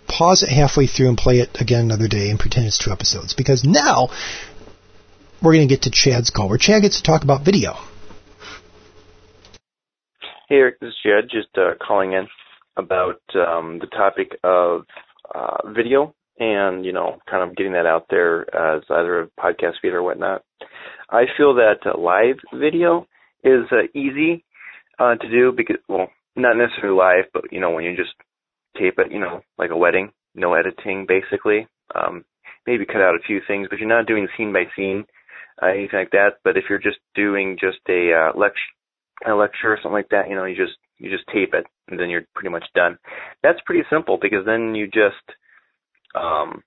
pause 0.07 0.43
it 0.43 0.51
halfway 0.51 0.87
through 0.87 1.09
and 1.09 1.17
play 1.17 1.39
it 1.41 1.61
again 1.61 1.81
another 1.81 2.09
day 2.09 2.29
and 2.29 2.39
pretend 2.39 2.67
it's 2.67 2.79
two 2.79 2.93
episodes. 2.93 3.33
Because 3.33 3.65
now 3.65 4.11
we're 5.43 5.55
going 5.55 5.69
to 5.69 5.73
get 5.73 5.83
to 5.83 5.91
Chad's 5.91 6.31
call, 6.31 6.49
where 6.49 6.59
Chad 6.59 6.83
gets 6.83 6.99
to 6.99 7.03
talk 7.03 7.23
about 7.23 7.45
video. 7.45 7.75
Hey, 10.49 10.57
Eric, 10.57 10.81
this 10.81 10.89
is 10.89 10.95
Chad, 11.03 11.25
just 11.31 11.57
uh, 11.57 11.75
calling 11.87 12.13
in 12.13 12.27
about 12.77 13.21
um, 13.35 13.79
the 13.81 13.87
topic 13.87 14.39
of 14.43 14.83
uh, 15.35 15.57
video 15.67 16.15
and, 16.39 16.85
you 16.85 16.93
know, 16.93 17.19
kind 17.29 17.49
of 17.49 17.57
getting 17.57 17.73
that 17.73 17.87
out 17.87 18.07
there 18.09 18.43
as 18.55 18.83
either 18.89 19.23
a 19.23 19.29
podcast 19.41 19.75
feed 19.83 19.93
or 19.93 20.03
whatnot. 20.03 20.43
I 21.11 21.25
feel 21.37 21.55
that 21.55 21.81
uh, 21.85 21.99
live 21.99 22.37
video 22.55 23.07
is 23.45 23.65
uh, 23.73 23.89
easy 23.95 24.45
uh, 24.99 25.17
to 25.17 25.29
do 25.29 25.53
because, 25.57 25.77
well, 25.89 26.09
not 26.37 26.57
necessarily 26.57 26.97
live, 26.97 27.25
but, 27.33 27.45
you 27.53 27.61
know, 27.61 27.71
when 27.71 27.85
you 27.85 27.97
just 27.97 28.15
tape 28.79 28.95
it, 28.99 29.13
you 29.13 29.19
know, 29.19 29.43
like 29.59 29.71
a 29.71 29.77
wedding, 29.77 30.13
no 30.35 30.55
editing 30.55 31.07
basically. 31.07 31.67
Um, 31.95 32.25
maybe 32.67 32.87
cut 32.87 33.03
out 33.03 33.17
a 33.17 33.27
few 33.27 33.41
things, 33.47 33.67
but 33.69 33.79
you're 33.79 33.89
not 33.89 34.07
doing 34.07 34.29
scene 34.37 34.53
by 34.53 34.65
scene, 34.77 35.05
uh, 35.63 35.67
anything 35.67 35.99
like 35.99 36.11
that. 36.13 36.39
But 36.45 36.57
if 36.57 36.65
you're 36.69 36.79
just 36.79 36.99
doing 37.15 37.57
just 37.61 37.79
a 37.89 38.13
uh, 38.13 38.39
lecture, 38.39 38.61
a 39.27 39.35
lecture 39.35 39.73
or 39.73 39.77
something 39.77 39.93
like 39.93 40.11
that, 40.11 40.29
you 40.29 40.37
know, 40.37 40.45
you 40.45 40.57
just 40.57 40.79
you 40.99 41.11
just 41.11 41.27
tape 41.33 41.55
it 41.55 41.67
and 41.89 41.99
then 41.99 42.11
you're 42.11 42.27
pretty 42.35 42.51
much 42.51 42.65
done. 42.75 42.99
That's 43.43 43.61
pretty 43.67 43.83
simple 43.91 44.19
because 44.21 44.45
then 44.45 44.75
you 44.75 44.87
just 44.87 45.37
um 46.15 46.63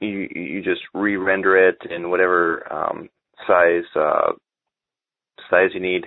you 0.00 0.28
you 0.34 0.62
just 0.62 0.80
re-render 0.92 1.68
it 1.68 1.78
in 1.90 2.10
whatever 2.10 2.72
um 2.72 3.08
size 3.46 3.84
uh 3.96 4.32
size 5.50 5.70
you 5.74 5.80
need 5.80 6.06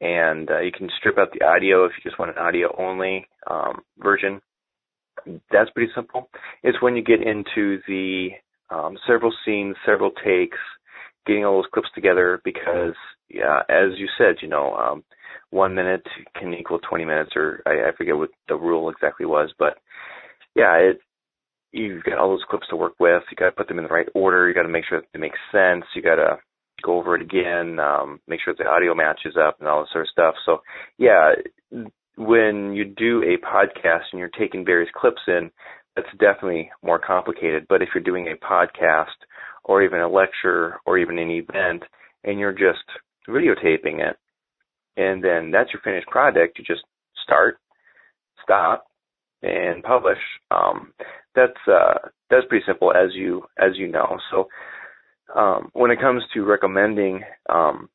and 0.00 0.50
uh, 0.50 0.60
you 0.60 0.72
can 0.72 0.90
strip 0.98 1.18
out 1.18 1.28
the 1.32 1.44
audio 1.44 1.84
if 1.84 1.92
you 1.96 2.08
just 2.08 2.18
want 2.18 2.30
an 2.30 2.38
audio 2.38 2.74
only 2.78 3.26
um 3.50 3.82
version. 3.98 4.40
That's 5.50 5.70
pretty 5.70 5.92
simple. 5.94 6.28
It's 6.62 6.82
when 6.82 6.96
you 6.96 7.02
get 7.02 7.22
into 7.22 7.78
the 7.86 8.30
um 8.70 8.98
several 9.06 9.32
scenes, 9.44 9.76
several 9.86 10.10
takes, 10.10 10.58
getting 11.26 11.44
all 11.44 11.56
those 11.56 11.70
clips 11.72 11.88
together 11.94 12.40
because 12.44 12.94
yeah, 13.28 13.60
as 13.68 13.98
you 13.98 14.08
said, 14.18 14.36
you 14.42 14.48
know, 14.48 14.74
um 14.74 15.04
one 15.50 15.74
minute 15.74 16.02
can 16.38 16.52
equal 16.52 16.80
20 16.80 17.04
minutes, 17.04 17.30
or 17.36 17.62
I, 17.66 17.88
I 17.88 17.96
forget 17.96 18.16
what 18.16 18.30
the 18.48 18.56
rule 18.56 18.90
exactly 18.90 19.24
was, 19.26 19.52
but 19.58 19.78
yeah, 20.56 20.74
it 20.76 21.00
you've 21.74 22.04
got 22.04 22.18
all 22.18 22.30
those 22.30 22.44
clips 22.48 22.66
to 22.70 22.76
work 22.76 22.94
with. 23.00 23.22
You 23.30 23.36
got 23.36 23.46
to 23.46 23.52
put 23.52 23.68
them 23.68 23.78
in 23.78 23.84
the 23.84 23.90
right 23.90 24.08
order. 24.14 24.48
You 24.48 24.54
got 24.54 24.62
to 24.62 24.68
make 24.68 24.84
sure 24.88 25.00
that 25.00 25.08
they 25.12 25.18
make 25.18 25.34
sense. 25.50 25.84
You 25.94 26.02
got 26.02 26.16
to 26.16 26.38
go 26.84 26.98
over 26.98 27.16
it 27.16 27.22
again, 27.22 27.78
um, 27.80 28.20
make 28.28 28.40
sure 28.44 28.54
the 28.56 28.66
audio 28.66 28.94
matches 28.94 29.34
up, 29.36 29.56
and 29.58 29.68
all 29.68 29.82
this 29.82 29.90
sort 29.92 30.04
of 30.04 30.10
stuff. 30.10 30.34
So 30.46 30.58
yeah, 30.98 31.32
when 32.16 32.74
you 32.74 32.84
do 32.84 33.22
a 33.22 33.44
podcast 33.44 34.04
and 34.12 34.20
you're 34.20 34.30
taking 34.38 34.64
various 34.64 34.90
clips 34.94 35.22
in, 35.26 35.50
that's 35.96 36.08
definitely 36.18 36.70
more 36.82 36.98
complicated. 36.98 37.66
But 37.68 37.82
if 37.82 37.88
you're 37.94 38.04
doing 38.04 38.28
a 38.28 38.44
podcast 38.44 39.06
or 39.64 39.82
even 39.82 40.00
a 40.00 40.08
lecture 40.08 40.80
or 40.86 40.98
even 40.98 41.18
an 41.18 41.30
event 41.30 41.82
and 42.24 42.38
you're 42.38 42.52
just 42.52 42.84
videotaping 43.28 44.00
it, 44.00 44.16
and 44.96 45.22
then 45.22 45.50
that's 45.50 45.72
your 45.72 45.82
finished 45.82 46.08
product. 46.08 46.58
You 46.58 46.64
just 46.64 46.84
start, 47.22 47.58
stop, 48.42 48.86
and 49.42 49.82
publish. 49.82 50.18
Um, 50.50 50.92
that's 51.34 51.52
uh, 51.70 51.98
that's 52.30 52.46
pretty 52.48 52.64
simple, 52.66 52.92
as 52.92 53.10
you 53.14 53.44
as 53.58 53.72
you 53.76 53.88
know. 53.88 54.18
So 54.30 54.48
um, 55.34 55.70
when 55.72 55.90
it 55.90 56.00
comes 56.00 56.22
to 56.32 56.44
recommending 56.44 57.22
um, 57.48 57.88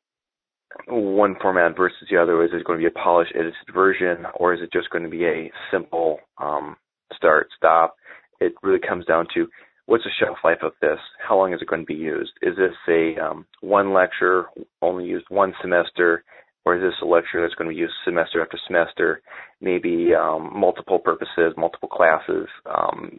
one 0.88 1.36
format 1.40 1.76
versus 1.76 2.06
the 2.10 2.16
other, 2.16 2.42
is 2.44 2.50
it 2.52 2.64
going 2.64 2.78
to 2.78 2.82
be 2.82 2.94
a 2.94 3.02
polished, 3.02 3.32
edited 3.34 3.54
version, 3.74 4.26
or 4.36 4.54
is 4.54 4.60
it 4.62 4.72
just 4.72 4.90
going 4.90 5.04
to 5.04 5.10
be 5.10 5.24
a 5.24 5.50
simple 5.72 6.18
um, 6.38 6.76
start, 7.14 7.48
stop? 7.56 7.96
It 8.40 8.54
really 8.62 8.80
comes 8.80 9.04
down 9.04 9.26
to 9.34 9.48
what's 9.90 10.04
the 10.04 10.10
shelf 10.24 10.38
life 10.44 10.62
of 10.62 10.72
this? 10.80 10.98
How 11.26 11.36
long 11.36 11.52
is 11.52 11.60
it 11.60 11.68
going 11.68 11.82
to 11.82 11.86
be 11.86 11.94
used? 11.94 12.30
Is 12.42 12.54
this 12.56 12.74
a 12.88 13.20
um, 13.20 13.46
one 13.60 13.92
lecture, 13.92 14.46
only 14.80 15.04
used 15.04 15.26
one 15.28 15.52
semester? 15.60 16.24
or 16.64 16.76
is 16.76 16.82
this 16.82 17.00
a 17.02 17.06
lecture 17.06 17.40
that's 17.40 17.54
going 17.54 17.68
to 17.68 17.74
be 17.74 17.80
used 17.80 17.94
semester 18.04 18.42
after 18.42 18.58
semester, 18.66 19.22
maybe 19.60 20.10
um, 20.14 20.50
multiple 20.54 20.98
purposes, 20.98 21.54
multiple 21.56 21.88
classes, 21.88 22.46
um, 22.66 23.18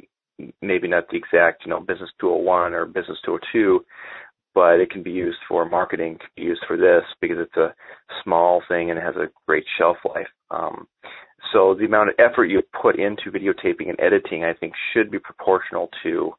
maybe 0.61 0.87
not 0.87 1.09
the 1.09 1.17
exact, 1.17 1.65
you 1.65 1.71
know, 1.71 1.79
Business 1.79 2.09
201 2.19 2.73
or 2.73 2.85
Business 2.85 3.17
202, 3.25 3.83
but 4.53 4.79
it 4.79 4.91
can 4.91 5.01
be 5.01 5.11
used 5.11 5.39
for 5.47 5.67
marketing, 5.67 6.17
can 6.19 6.29
be 6.35 6.43
used 6.43 6.61
for 6.67 6.77
this 6.77 7.03
because 7.19 7.37
it's 7.39 7.57
a 7.57 7.73
small 8.23 8.61
thing 8.67 8.91
and 8.91 8.99
has 8.99 9.15
a 9.15 9.29
great 9.47 9.65
shelf 9.77 9.97
life. 10.05 10.27
Um, 10.51 10.87
so 11.51 11.73
the 11.73 11.85
amount 11.85 12.09
of 12.09 12.15
effort 12.19 12.45
you 12.45 12.61
put 12.79 12.99
into 12.99 13.31
videotaping 13.31 13.89
and 13.89 13.99
editing, 13.99 14.43
I 14.43 14.53
think, 14.53 14.73
should 14.93 15.09
be 15.09 15.19
proportional 15.19 15.89
to 16.03 16.33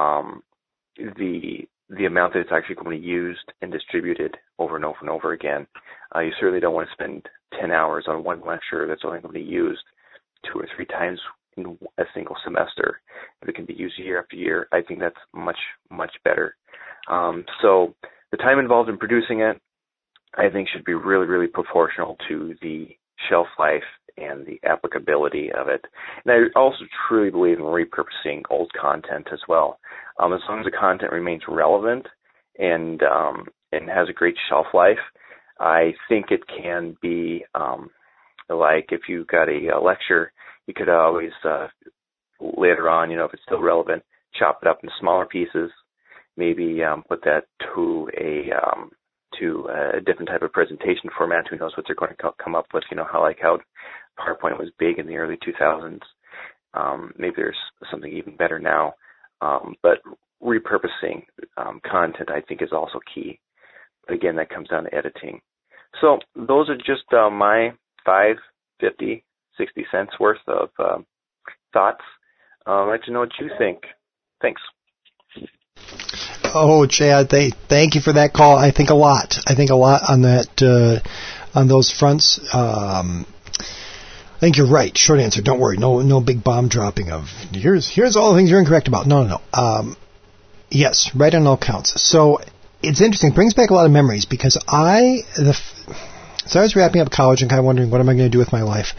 um, 0.00 0.42
the 0.96 1.66
the 1.90 2.06
amount 2.06 2.32
that 2.32 2.40
it's 2.40 2.52
actually 2.52 2.76
going 2.76 2.96
to 2.96 3.00
be 3.00 3.06
used 3.06 3.52
and 3.62 3.72
distributed 3.72 4.36
over 4.60 4.76
and 4.76 4.84
over 4.84 4.98
and 5.00 5.10
over 5.10 5.32
again. 5.32 5.66
Uh, 6.14 6.20
you 6.20 6.30
certainly 6.38 6.60
don't 6.60 6.74
want 6.74 6.86
to 6.88 6.92
spend 6.92 7.26
10 7.60 7.72
hours 7.72 8.04
on 8.06 8.22
one 8.22 8.40
lecture 8.46 8.86
that's 8.86 9.02
only 9.04 9.20
going 9.20 9.34
to 9.34 9.40
be 9.40 9.44
used 9.44 9.82
two 10.44 10.60
or 10.60 10.68
three 10.76 10.86
times 10.86 11.18
in 11.56 11.76
a 11.98 12.04
single 12.14 12.36
semester. 12.44 13.00
If 13.42 13.48
it 13.48 13.56
can 13.56 13.64
be 13.64 13.74
used 13.74 13.98
year 13.98 14.20
after 14.20 14.36
year, 14.36 14.68
I 14.70 14.82
think 14.82 15.00
that's 15.00 15.16
much, 15.34 15.58
much 15.90 16.12
better. 16.24 16.54
Um, 17.08 17.44
so 17.60 17.94
the 18.30 18.36
time 18.36 18.60
involved 18.60 18.88
in 18.88 18.96
producing 18.96 19.40
it, 19.40 19.60
I 20.38 20.48
think 20.48 20.68
should 20.68 20.84
be 20.84 20.94
really, 20.94 21.26
really 21.26 21.48
proportional 21.48 22.16
to 22.28 22.54
the 22.62 22.86
shelf 23.28 23.48
life 23.58 23.82
and 24.20 24.46
the 24.46 24.60
applicability 24.68 25.50
of 25.52 25.68
it. 25.68 25.84
And 26.24 26.32
I 26.32 26.58
also 26.58 26.84
truly 27.08 27.30
believe 27.30 27.58
in 27.58 27.64
repurposing 27.64 28.42
old 28.50 28.70
content 28.80 29.28
as 29.32 29.40
well. 29.48 29.78
Um, 30.18 30.32
as 30.32 30.40
long 30.48 30.60
as 30.60 30.64
the 30.64 30.70
content 30.70 31.12
remains 31.12 31.42
relevant 31.48 32.06
and 32.58 33.02
um, 33.02 33.46
and 33.72 33.88
has 33.88 34.08
a 34.08 34.12
great 34.12 34.36
shelf 34.48 34.66
life, 34.74 34.98
I 35.58 35.94
think 36.08 36.26
it 36.30 36.40
can 36.62 36.96
be 37.00 37.44
um, 37.54 37.90
like 38.48 38.86
if 38.90 39.02
you 39.08 39.24
got 39.24 39.48
a, 39.48 39.68
a 39.76 39.80
lecture, 39.80 40.32
you 40.66 40.74
could 40.74 40.88
always 40.88 41.30
uh, 41.44 41.68
later 42.40 42.88
on, 42.88 43.10
you 43.10 43.16
know, 43.16 43.24
if 43.24 43.34
it's 43.34 43.42
still 43.44 43.60
relevant, 43.60 44.02
chop 44.38 44.60
it 44.62 44.68
up 44.68 44.80
into 44.82 44.94
smaller 45.00 45.26
pieces, 45.26 45.70
maybe 46.36 46.82
um, 46.82 47.04
put 47.08 47.22
that 47.24 47.44
to 47.74 48.10
a 48.18 48.50
um, 48.52 48.90
to 49.38 49.68
a 49.96 50.00
different 50.00 50.28
type 50.28 50.42
of 50.42 50.52
presentation 50.52 51.08
format. 51.16 51.46
Who 51.48 51.56
knows 51.56 51.72
what 51.76 51.86
they're 51.86 51.96
going 51.96 52.14
to 52.18 52.30
come 52.42 52.54
up 52.54 52.66
with? 52.74 52.84
You 52.90 52.96
know, 52.96 53.06
how 53.10 53.22
like 53.22 53.38
how 53.40 53.58
PowerPoint 54.20 54.58
was 54.58 54.70
big 54.78 54.98
in 54.98 55.06
the 55.06 55.16
early 55.16 55.36
2000s. 55.36 56.00
Um, 56.74 57.12
maybe 57.18 57.34
there's 57.36 57.56
something 57.90 58.12
even 58.12 58.36
better 58.36 58.58
now. 58.58 58.94
Um, 59.40 59.74
but 59.82 59.98
repurposing 60.42 61.24
um, 61.56 61.80
content, 61.88 62.30
I 62.30 62.40
think, 62.40 62.62
is 62.62 62.72
also 62.72 63.00
key. 63.12 63.40
But 64.06 64.14
again, 64.14 64.36
that 64.36 64.50
comes 64.50 64.68
down 64.68 64.84
to 64.84 64.94
editing. 64.94 65.40
So 66.00 66.18
those 66.36 66.68
are 66.68 66.76
just 66.76 67.12
uh, 67.12 67.30
my 67.30 67.72
five, 68.04 68.36
fifty, 68.80 69.24
sixty 69.56 69.84
cents 69.90 70.12
worth 70.20 70.38
of 70.46 70.70
uh, 70.78 70.98
thoughts. 71.72 72.02
Uh, 72.66 72.84
I'd 72.84 72.88
like 72.90 73.02
to 73.04 73.12
know 73.12 73.20
what 73.20 73.30
you 73.40 73.50
think. 73.58 73.80
Thanks. 74.40 74.60
Oh, 76.52 76.86
Chad, 76.86 77.28
they, 77.28 77.50
thank 77.50 77.94
you 77.94 78.00
for 78.00 78.12
that 78.14 78.32
call. 78.32 78.56
I 78.56 78.72
think 78.72 78.90
a 78.90 78.94
lot. 78.94 79.38
I 79.46 79.54
think 79.54 79.70
a 79.70 79.76
lot 79.76 80.02
on 80.08 80.22
that, 80.22 80.48
uh, 80.60 81.58
on 81.58 81.68
those 81.68 81.92
fronts. 81.96 82.40
Um, 82.52 83.26
I 84.40 84.46
think 84.46 84.56
you're 84.56 84.70
right. 84.70 84.96
Short 84.96 85.20
answer. 85.20 85.42
Don't 85.42 85.60
worry. 85.60 85.76
No, 85.76 86.00
no 86.00 86.22
big 86.22 86.42
bomb 86.42 86.70
dropping 86.70 87.10
of 87.10 87.28
here's 87.52 87.86
here's 87.86 88.16
all 88.16 88.32
the 88.32 88.38
things 88.38 88.48
you're 88.48 88.58
incorrect 88.58 88.88
about. 88.88 89.06
No, 89.06 89.22
no, 89.22 89.28
no. 89.28 89.40
Um, 89.52 89.96
yes, 90.70 91.10
right 91.14 91.34
on 91.34 91.46
all 91.46 91.58
counts. 91.58 92.00
So 92.02 92.38
it's 92.82 93.02
interesting. 93.02 93.34
Brings 93.34 93.52
back 93.52 93.68
a 93.68 93.74
lot 93.74 93.84
of 93.84 93.92
memories 93.92 94.24
because 94.24 94.56
I 94.66 95.24
the 95.36 95.52
so 96.46 96.58
I 96.58 96.62
was 96.62 96.74
wrapping 96.74 97.02
up 97.02 97.10
college 97.10 97.42
and 97.42 97.50
kind 97.50 97.58
of 97.58 97.66
wondering 97.66 97.90
what 97.90 98.00
am 98.00 98.08
I 98.08 98.14
going 98.14 98.30
to 98.30 98.30
do 98.30 98.38
with 98.38 98.50
my 98.50 98.62
life. 98.62 98.94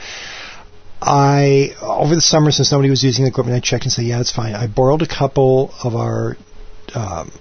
I 1.01 1.75
over 1.81 2.13
the 2.13 2.21
summer 2.21 2.51
since 2.51 2.71
nobody 2.71 2.91
was 2.91 3.03
using 3.03 3.25
the 3.25 3.31
equipment, 3.31 3.57
I 3.57 3.61
checked 3.61 3.85
and 3.85 3.91
said, 3.91 4.05
yeah, 4.05 4.21
it's 4.21 4.31
fine. 4.31 4.53
I 4.53 4.67
borrowed 4.67 5.01
a 5.01 5.07
couple 5.07 5.73
of 5.83 5.95
our 5.95 6.37
um, 6.93 7.31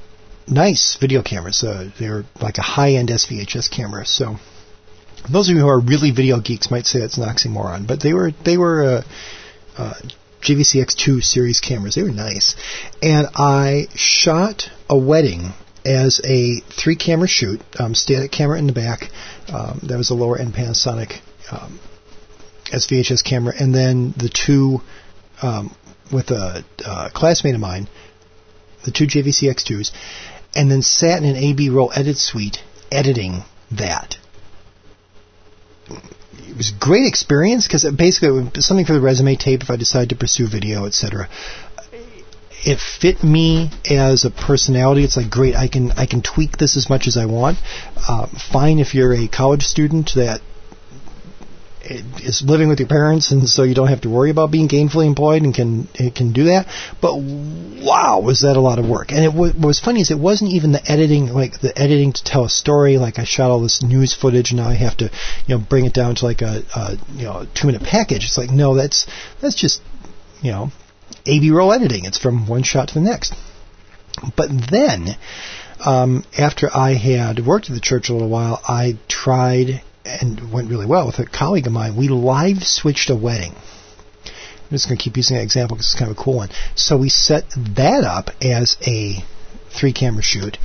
nice 0.48 0.96
video 0.98 1.22
cameras. 1.22 1.62
Uh, 1.62 1.90
they're 1.98 2.24
like 2.40 2.56
a 2.56 2.62
high-end 2.62 3.10
SVHS 3.10 3.70
camera. 3.70 4.06
So 4.06 4.36
those 5.28 5.48
of 5.48 5.56
you 5.56 5.62
who 5.62 5.68
are 5.68 5.80
really 5.80 6.10
video 6.10 6.40
geeks 6.40 6.70
might 6.70 6.86
say 6.86 7.00
it's 7.00 7.18
an 7.18 7.24
oxymoron, 7.24 7.86
but 7.86 8.00
they 8.00 8.12
were 8.12 8.32
they 8.44 8.56
were 8.56 8.84
uh, 8.84 9.02
uh, 9.76 9.94
JVCX2 10.42 11.22
series 11.22 11.60
cameras. 11.60 11.94
They 11.94 12.02
were 12.02 12.10
nice, 12.10 12.56
and 13.02 13.28
I 13.34 13.88
shot 13.94 14.70
a 14.88 14.96
wedding 14.96 15.52
as 15.84 16.20
a 16.24 16.60
three-camera 16.60 17.26
shoot, 17.26 17.62
um, 17.78 17.94
static 17.94 18.30
camera 18.30 18.58
in 18.58 18.66
the 18.66 18.72
back. 18.72 19.10
Um, 19.48 19.80
that 19.84 19.96
was 19.96 20.10
a 20.10 20.14
lower-end 20.14 20.52
Panasonic. 20.54 21.20
Um, 21.50 21.80
SVHS 22.70 23.24
camera, 23.24 23.52
and 23.58 23.74
then 23.74 24.14
the 24.16 24.28
two 24.28 24.80
um, 25.42 25.74
with 26.12 26.30
a 26.30 26.64
uh, 26.84 27.08
classmate 27.12 27.54
of 27.54 27.60
mine, 27.60 27.88
the 28.84 28.90
two 28.90 29.06
JVC 29.06 29.50
X2s, 29.50 29.92
and 30.54 30.70
then 30.70 30.82
sat 30.82 31.22
in 31.22 31.28
an 31.28 31.36
AB 31.36 31.70
roll 31.70 31.92
edit 31.94 32.16
suite 32.16 32.62
editing 32.90 33.42
that. 33.72 34.16
It 36.48 36.56
was 36.56 36.70
a 36.70 36.78
great 36.78 37.06
experience 37.06 37.66
because 37.66 37.84
basically 37.84 38.28
it 38.28 38.54
was 38.54 38.66
something 38.66 38.86
for 38.86 38.92
the 38.92 39.00
resume 39.00 39.36
tape 39.36 39.62
if 39.62 39.70
I 39.70 39.76
decided 39.76 40.10
to 40.10 40.16
pursue 40.16 40.46
video, 40.46 40.86
etc. 40.86 41.28
It 42.62 42.78
fit 42.78 43.24
me 43.24 43.70
as 43.90 44.24
a 44.24 44.30
personality. 44.30 45.04
It's 45.04 45.16
like 45.16 45.30
great. 45.30 45.54
I 45.54 45.68
can 45.68 45.92
I 45.92 46.06
can 46.06 46.20
tweak 46.22 46.58
this 46.58 46.76
as 46.76 46.90
much 46.90 47.06
as 47.06 47.16
I 47.16 47.26
want. 47.26 47.58
Uh, 47.96 48.26
fine 48.26 48.78
if 48.78 48.94
you're 48.94 49.14
a 49.14 49.28
college 49.28 49.62
student 49.62 50.12
that 50.14 50.40
is 51.82 52.42
living 52.42 52.68
with 52.68 52.78
your 52.78 52.88
parents, 52.88 53.30
and 53.30 53.48
so 53.48 53.62
you 53.62 53.74
don't 53.74 53.88
have 53.88 54.02
to 54.02 54.10
worry 54.10 54.30
about 54.30 54.50
being 54.50 54.68
gainfully 54.68 55.06
employed 55.06 55.42
and 55.42 55.54
can 55.54 55.88
it 55.94 56.14
can 56.14 56.32
do 56.32 56.44
that. 56.44 56.66
But 57.00 57.16
wow, 57.16 58.20
was 58.20 58.42
that 58.42 58.56
a 58.56 58.60
lot 58.60 58.78
of 58.78 58.88
work? 58.88 59.12
And 59.12 59.24
it 59.24 59.30
w- 59.30 59.52
what 59.52 59.66
was 59.66 59.80
funny 59.80 60.00
is 60.00 60.10
it 60.10 60.18
wasn't 60.18 60.52
even 60.52 60.72
the 60.72 60.82
editing, 60.90 61.32
like 61.32 61.60
the 61.60 61.76
editing 61.76 62.12
to 62.12 62.24
tell 62.24 62.44
a 62.44 62.50
story. 62.50 62.98
Like 62.98 63.18
I 63.18 63.24
shot 63.24 63.50
all 63.50 63.60
this 63.60 63.82
news 63.82 64.14
footage, 64.14 64.50
and 64.50 64.60
now 64.60 64.68
I 64.68 64.74
have 64.74 64.96
to, 64.98 65.04
you 65.46 65.56
know, 65.56 65.64
bring 65.68 65.86
it 65.86 65.94
down 65.94 66.14
to 66.16 66.24
like 66.24 66.42
a, 66.42 66.62
a 66.74 66.96
you 67.14 67.24
know 67.24 67.46
two 67.54 67.66
minute 67.66 67.82
package. 67.82 68.24
It's 68.24 68.38
like 68.38 68.50
no, 68.50 68.74
that's 68.74 69.06
that's 69.40 69.54
just 69.54 69.80
you 70.42 70.50
know 70.50 70.70
AB 71.26 71.50
roll 71.50 71.72
editing. 71.72 72.04
It's 72.04 72.18
from 72.18 72.46
one 72.46 72.62
shot 72.62 72.88
to 72.88 72.94
the 72.94 73.00
next. 73.00 73.34
But 74.36 74.50
then. 74.70 75.16
Um, 75.82 76.24
after 76.36 76.68
I 76.76 76.92
had 76.92 77.46
worked 77.46 77.70
at 77.70 77.74
the 77.74 77.80
church 77.80 78.10
a 78.10 78.12
little 78.12 78.28
while, 78.28 78.60
I 78.68 78.98
tried 79.08 79.80
and 80.20 80.52
went 80.52 80.70
really 80.70 80.86
well 80.86 81.06
with 81.06 81.18
a 81.18 81.26
colleague 81.26 81.66
of 81.66 81.72
mine. 81.72 81.96
We 81.96 82.08
live 82.08 82.62
switched 82.62 83.10
a 83.10 83.16
wedding. 83.16 83.54
I'm 83.54 84.76
just 84.76 84.86
going 84.86 84.98
to 84.98 85.02
keep 85.02 85.16
using 85.16 85.36
that 85.36 85.42
example 85.42 85.76
because 85.76 85.86
it's 85.92 85.98
kind 85.98 86.10
of 86.10 86.16
a 86.16 86.22
cool 86.22 86.36
one. 86.36 86.50
So 86.76 86.96
we 86.96 87.08
set 87.08 87.44
that 87.74 88.04
up 88.04 88.30
as 88.40 88.76
a 88.86 89.24
three 89.70 89.92
camera 89.92 90.22
shoot, 90.22 90.58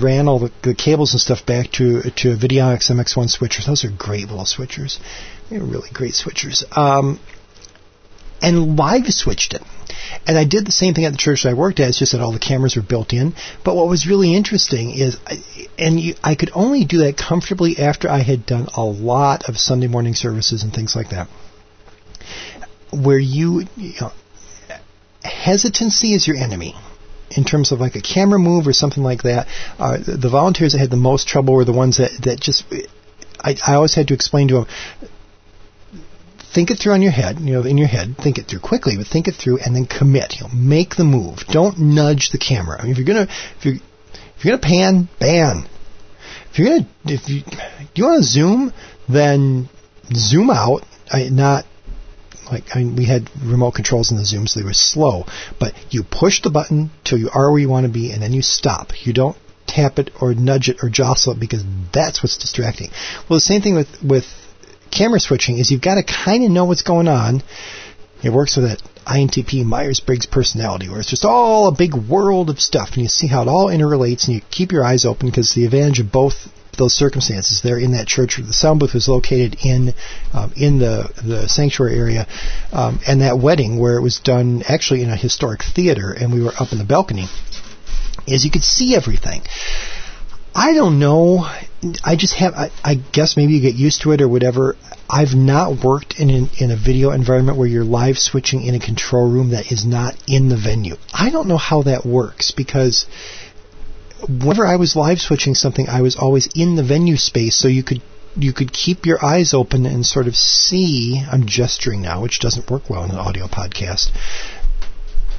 ran 0.00 0.28
all 0.28 0.38
the, 0.38 0.52
the, 0.62 0.74
cables 0.74 1.12
and 1.12 1.20
stuff 1.20 1.46
back 1.46 1.70
to 1.72 2.02
to 2.02 2.32
a 2.32 2.36
Videonics 2.36 2.90
MX1 2.90 3.30
switcher. 3.30 3.62
Those 3.66 3.84
are 3.84 3.90
great 3.90 4.28
little 4.28 4.44
switchers. 4.44 4.98
They're 5.50 5.62
really 5.62 5.90
great 5.90 6.14
switchers. 6.14 6.64
Um, 6.76 7.20
and 8.42 8.76
live 8.76 9.06
switched 9.12 9.54
it. 9.54 9.62
And 10.26 10.36
I 10.38 10.44
did 10.44 10.66
the 10.66 10.72
same 10.72 10.94
thing 10.94 11.04
at 11.04 11.12
the 11.12 11.18
church 11.18 11.42
that 11.42 11.50
I 11.50 11.54
worked 11.54 11.80
at. 11.80 11.88
It's 11.88 11.98
just 11.98 12.12
that 12.12 12.20
all 12.20 12.32
the 12.32 12.38
cameras 12.38 12.76
were 12.76 12.82
built 12.82 13.12
in. 13.12 13.34
But 13.64 13.76
what 13.76 13.88
was 13.88 14.06
really 14.06 14.34
interesting 14.34 14.90
is, 14.90 15.16
and 15.78 15.98
you, 15.98 16.14
I 16.22 16.34
could 16.34 16.50
only 16.54 16.84
do 16.84 16.98
that 16.98 17.16
comfortably 17.16 17.78
after 17.78 18.08
I 18.08 18.18
had 18.18 18.46
done 18.46 18.68
a 18.74 18.84
lot 18.84 19.48
of 19.48 19.58
Sunday 19.58 19.86
morning 19.86 20.14
services 20.14 20.62
and 20.62 20.72
things 20.72 20.94
like 20.94 21.10
that, 21.10 21.28
where 22.92 23.18
you, 23.18 23.66
you 23.76 23.94
know, 24.00 24.12
hesitancy 25.22 26.14
is 26.14 26.26
your 26.26 26.36
enemy 26.36 26.74
in 27.30 27.44
terms 27.44 27.72
of 27.72 27.80
like 27.80 27.96
a 27.96 28.00
camera 28.00 28.38
move 28.38 28.66
or 28.66 28.72
something 28.72 29.02
like 29.02 29.22
that. 29.22 29.46
Uh, 29.78 29.98
the 29.98 30.30
volunteers 30.30 30.72
that 30.72 30.78
had 30.78 30.90
the 30.90 30.96
most 30.96 31.28
trouble 31.28 31.54
were 31.54 31.64
the 31.64 31.72
ones 31.72 31.98
that, 31.98 32.10
that 32.22 32.40
just, 32.40 32.64
I, 33.40 33.56
I 33.66 33.74
always 33.74 33.94
had 33.94 34.08
to 34.08 34.14
explain 34.14 34.48
to 34.48 34.54
them, 34.54 34.66
think 36.52 36.70
it 36.70 36.78
through 36.78 36.92
on 36.92 37.02
your 37.02 37.12
head, 37.12 37.40
you 37.40 37.52
know, 37.52 37.62
in 37.62 37.78
your 37.78 37.88
head, 37.88 38.16
think 38.16 38.38
it 38.38 38.46
through 38.46 38.60
quickly, 38.60 38.96
but 38.96 39.06
think 39.06 39.28
it 39.28 39.34
through 39.34 39.58
and 39.58 39.74
then 39.74 39.86
commit. 39.86 40.36
You 40.36 40.46
know, 40.46 40.54
make 40.54 40.96
the 40.96 41.04
move. 41.04 41.38
Don't 41.50 41.78
nudge 41.78 42.30
the 42.30 42.38
camera. 42.38 42.78
I 42.80 42.84
mean, 42.84 42.92
if 42.92 42.98
you're 42.98 43.06
gonna, 43.06 43.28
if 43.58 43.64
you're, 43.64 43.74
if 43.74 44.44
you're 44.44 44.56
gonna 44.56 44.68
pan, 44.68 45.08
ban. 45.18 45.68
If 46.50 46.58
you're 46.58 46.68
gonna, 46.68 46.88
if 47.04 47.28
you, 47.28 47.42
do 47.42 47.86
you 47.94 48.04
want 48.04 48.22
to 48.22 48.28
zoom, 48.28 48.72
then 49.08 49.68
zoom 50.14 50.50
out. 50.50 50.84
I, 51.10 51.28
not 51.28 51.64
like 52.50 52.64
I 52.74 52.78
mean, 52.78 52.96
we 52.96 53.04
had 53.04 53.30
remote 53.42 53.72
controls 53.72 54.10
in 54.10 54.16
the 54.16 54.24
zoom, 54.24 54.46
so 54.46 54.60
they 54.60 54.64
were 54.64 54.72
slow. 54.72 55.24
But 55.60 55.74
you 55.90 56.02
push 56.02 56.42
the 56.42 56.50
button 56.50 56.90
till 57.04 57.18
you 57.18 57.30
are 57.32 57.50
where 57.50 57.60
you 57.60 57.68
want 57.68 57.86
to 57.86 57.92
be, 57.92 58.12
and 58.12 58.22
then 58.22 58.32
you 58.32 58.42
stop. 58.42 59.06
You 59.06 59.12
don't 59.12 59.36
tap 59.66 59.98
it 59.98 60.10
or 60.20 60.34
nudge 60.34 60.70
it 60.70 60.78
or 60.82 60.88
jostle 60.88 61.34
it 61.34 61.40
because 61.40 61.62
that's 61.92 62.22
what's 62.22 62.38
distracting. 62.38 62.90
Well, 63.28 63.36
the 63.36 63.40
same 63.40 63.60
thing 63.60 63.74
with 63.74 64.02
with 64.02 64.24
camera 64.90 65.20
switching 65.20 65.58
is 65.58 65.70
you've 65.70 65.82
got 65.82 65.94
to 65.94 66.02
kind 66.02 66.44
of 66.44 66.50
know 66.50 66.64
what's 66.64 66.82
going 66.82 67.08
on. 67.08 67.42
It 68.22 68.30
works 68.30 68.56
with 68.56 68.66
that 68.66 68.82
INTP 69.06 69.64
Myers-Briggs 69.64 70.26
personality, 70.26 70.88
where 70.88 71.00
it's 71.00 71.10
just 71.10 71.24
all 71.24 71.68
a 71.68 71.72
big 71.72 71.94
world 71.94 72.50
of 72.50 72.60
stuff, 72.60 72.90
and 72.92 73.02
you 73.02 73.08
see 73.08 73.26
how 73.26 73.42
it 73.42 73.48
all 73.48 73.68
interrelates, 73.68 74.26
and 74.26 74.34
you 74.34 74.42
keep 74.50 74.72
your 74.72 74.84
eyes 74.84 75.04
open 75.04 75.28
because 75.28 75.54
the 75.54 75.64
advantage 75.64 76.00
of 76.00 76.10
both 76.10 76.48
those 76.76 76.94
circumstances. 76.94 77.60
There 77.62 77.78
in 77.78 77.92
that 77.92 78.06
church, 78.06 78.38
where 78.38 78.46
the 78.46 78.52
sound 78.52 78.80
booth 78.80 78.94
was 78.94 79.08
located 79.08 79.56
in 79.64 79.94
um, 80.32 80.52
in 80.56 80.78
the 80.78 81.10
the 81.24 81.48
sanctuary 81.48 81.98
area, 81.98 82.26
um, 82.72 83.00
and 83.06 83.20
that 83.20 83.38
wedding 83.38 83.78
where 83.78 83.96
it 83.96 84.02
was 84.02 84.20
done 84.20 84.62
actually 84.66 85.02
in 85.02 85.10
a 85.10 85.16
historic 85.16 85.62
theater, 85.62 86.12
and 86.12 86.32
we 86.32 86.42
were 86.42 86.52
up 86.58 86.72
in 86.72 86.78
the 86.78 86.84
balcony, 86.84 87.26
is 88.26 88.44
you 88.44 88.50
could 88.50 88.62
see 88.62 88.94
everything. 88.94 89.42
I 90.54 90.72
don't 90.72 90.98
know. 90.98 91.48
I 92.02 92.16
just 92.16 92.34
have. 92.34 92.54
I, 92.54 92.70
I, 92.82 92.94
guess 92.94 93.36
maybe 93.36 93.52
you 93.52 93.60
get 93.60 93.76
used 93.76 94.02
to 94.02 94.10
it 94.10 94.20
or 94.20 94.28
whatever. 94.28 94.76
I've 95.08 95.34
not 95.34 95.84
worked 95.84 96.18
in 96.18 96.28
an, 96.28 96.50
in 96.58 96.70
a 96.72 96.76
video 96.76 97.12
environment 97.12 97.56
where 97.56 97.68
you're 97.68 97.84
live 97.84 98.18
switching 98.18 98.62
in 98.64 98.74
a 98.74 98.80
control 98.80 99.30
room 99.30 99.50
that 99.50 99.70
is 99.70 99.86
not 99.86 100.16
in 100.26 100.48
the 100.48 100.56
venue. 100.56 100.96
I 101.14 101.30
don't 101.30 101.46
know 101.46 101.56
how 101.56 101.82
that 101.82 102.04
works 102.04 102.50
because 102.50 103.06
whenever 104.28 104.66
I 104.66 104.74
was 104.74 104.96
live 104.96 105.20
switching 105.20 105.54
something, 105.54 105.88
I 105.88 106.02
was 106.02 106.16
always 106.16 106.48
in 106.54 106.74
the 106.74 106.82
venue 106.82 107.16
space, 107.16 107.56
so 107.56 107.68
you 107.68 107.84
could 107.84 108.02
you 108.34 108.52
could 108.52 108.72
keep 108.72 109.06
your 109.06 109.24
eyes 109.24 109.54
open 109.54 109.86
and 109.86 110.04
sort 110.04 110.26
of 110.26 110.36
see. 110.36 111.22
I'm 111.30 111.46
gesturing 111.46 112.02
now, 112.02 112.22
which 112.22 112.40
doesn't 112.40 112.68
work 112.68 112.90
well 112.90 113.04
in 113.04 113.10
an 113.10 113.18
audio 113.18 113.46
podcast 113.46 114.10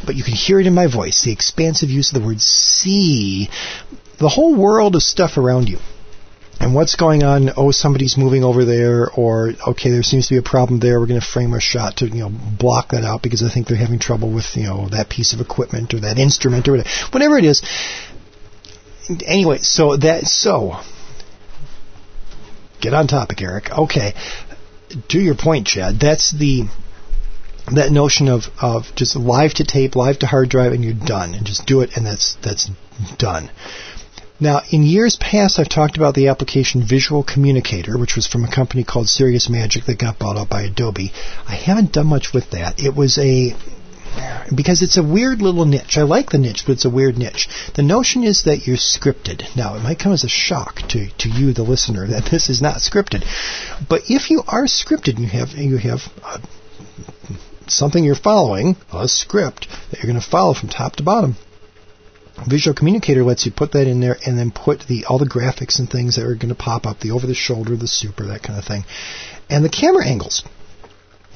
but 0.06 0.16
you 0.16 0.24
can 0.24 0.34
hear 0.34 0.62
it 0.62 0.66
in 0.66 0.74
my 0.74 0.88
voice, 0.88 1.24
the 1.24 1.32
expansive 1.32 1.90
use 1.90 2.10
of 2.10 2.22
the 2.22 2.26
word 2.26 2.42
see 2.42 3.50
the 4.18 4.30
whole 4.30 4.56
world 4.56 4.96
of 4.96 5.04
stuff 5.04 5.38
around 5.38 5.68
you. 5.68 5.78
And 6.60 6.76
what's 6.76 6.96
going 6.96 7.24
on? 7.24 7.52
Oh, 7.56 7.72
somebody's 7.72 8.18
moving 8.18 8.44
over 8.44 8.66
there, 8.66 9.10
or 9.10 9.54
okay, 9.70 9.92
there 9.92 10.04
seems 10.04 10.28
to 10.28 10.34
be 10.34 10.40
a 10.40 10.44
problem 10.44 10.82
there. 10.82 11.00
We're 11.00 11.08
going 11.08 11.20
to 11.20 11.26
frame 11.26 11.54
a 11.54 11.62
shot 11.62 11.98
to 11.98 12.08
you 12.08 12.28
know 12.28 12.30
block 12.30 12.90
that 12.90 13.06
out 13.06 13.22
because 13.22 13.44
I 13.44 13.50
think 13.50 13.68
they're 13.68 13.78
having 13.78 14.00
trouble 14.00 14.32
with 14.34 14.56
you 14.56 14.64
know 14.64 14.90
that 14.90 15.10
piece 15.10 15.34
of 15.34 15.40
equipment 15.40 15.94
or 15.94 16.02
that 16.02 16.18
instrument 16.18 16.68
or 16.68 16.74
whatever, 16.74 16.90
whatever 17.12 17.38
it 17.38 17.46
is. 17.46 17.62
Anyway, 19.26 19.60
so 19.60 19.96
that 19.98 20.26
so 20.26 20.82
get 22.82 22.94
on 22.94 23.08
topic, 23.08 23.42
Eric. 23.42 23.70
Okay, 23.72 24.14
to 25.08 25.20
your 25.20 25.36
point, 25.36 25.66
Chad. 25.66 26.00
That's 26.00 26.32
the 26.32 26.66
that 27.74 27.92
notion 27.92 28.28
of, 28.28 28.44
of 28.62 28.84
just 28.96 29.16
live 29.16 29.54
to 29.56 29.64
tape, 29.64 29.96
live 29.96 30.20
to 30.20 30.28
hard 30.28 30.50
drive, 30.50 30.74
and 30.74 30.84
you're 30.84 30.94
done, 30.94 31.36
and 31.36 31.46
just 31.46 31.66
do 31.66 31.82
it, 31.82 31.92
and 31.96 32.06
that's 32.06 32.36
that's 32.44 32.70
done. 33.18 33.50
Now, 34.40 34.62
in 34.70 34.84
years 34.84 35.18
past, 35.18 35.60
I've 35.60 35.68
talked 35.68 35.98
about 35.98 36.16
the 36.16 36.30
application 36.30 36.82
Visual 36.82 37.24
Communicator, 37.24 37.98
which 37.98 38.16
was 38.16 38.26
from 38.26 38.46
a 38.46 38.52
company 38.52 38.86
called 38.86 39.10
Serious 39.10 39.50
Magic 39.50 39.86
that 39.86 40.00
got 40.00 40.18
bought 40.18 40.38
out 40.38 40.50
by 40.50 40.62
Adobe. 40.62 41.12
I 41.46 41.56
haven't 41.56 41.92
done 41.92 42.08
much 42.08 42.34
with 42.34 42.52
that. 42.52 42.80
It 42.80 42.96
was 42.96 43.18
a 43.18 43.54
because 44.56 44.82
it's 44.82 44.98
a 44.98 45.04
weird 45.04 45.42
little 45.42 45.66
niche. 45.66 45.98
I 45.98 46.02
like 46.02 46.32
the 46.32 46.38
niche, 46.38 46.64
but 46.66 46.74
it's 46.74 46.86
a 46.86 46.90
weird 46.90 47.18
niche. 47.18 47.48
The 47.76 47.84
notion 47.84 48.24
is 48.24 48.44
that 48.44 48.66
you're 48.66 48.78
scripted. 48.78 49.56
Now, 49.56 49.76
it 49.76 49.84
might 49.84 50.00
come 50.00 50.14
as 50.14 50.24
a 50.24 50.30
shock 50.30 50.78
to, 50.90 51.10
to 51.20 51.30
you, 51.30 51.54
the 51.54 51.64
listener, 51.64 52.08
that 52.08 52.26
this 52.32 52.50
is 52.50 52.62
not 52.62 52.78
scripted. 52.78 53.24
But 53.88 54.04
if 54.10 54.32
you 54.32 54.42
are 54.48 54.66
scripted, 54.66 55.18
and 55.18 55.20
you 55.20 55.30
have 55.30 55.50
you 55.50 55.78
have 55.78 56.02
uh, 56.24 56.40
something 57.68 58.04
you're 58.04 58.16
following, 58.16 58.78
a 58.92 59.08
script 59.08 59.68
that 59.92 60.02
you're 60.02 60.12
going 60.12 60.22
to 60.22 60.30
follow 60.30 60.54
from 60.54 60.70
top 60.70 60.96
to 60.96 61.04
bottom. 61.04 61.36
Visual 62.48 62.76
Communicator 62.76 63.24
lets 63.24 63.46
you 63.46 63.52
put 63.52 63.74
that 63.74 63.88
in 63.88 64.00
there 64.00 64.18
and 64.26 64.38
then 64.38 64.52
put 64.52 64.82
the 64.88 65.06
all 65.06 65.18
the 65.18 65.26
graphics 65.26 65.80
and 65.80 65.90
things 65.90 66.16
that 66.16 66.26
are 66.26 66.36
going 66.36 66.50
to 66.50 66.56
pop 66.56 66.86
up, 66.86 67.00
the 67.00 67.12
over 67.12 67.28
the 67.28 67.34
shoulder, 67.34 67.76
the 67.76 67.88
super, 67.88 68.26
that 68.28 68.44
kind 68.44 68.58
of 68.58 68.66
thing, 68.66 68.84
and 69.50 69.64
the 69.64 69.70
camera 69.70 70.06
angles. 70.06 70.44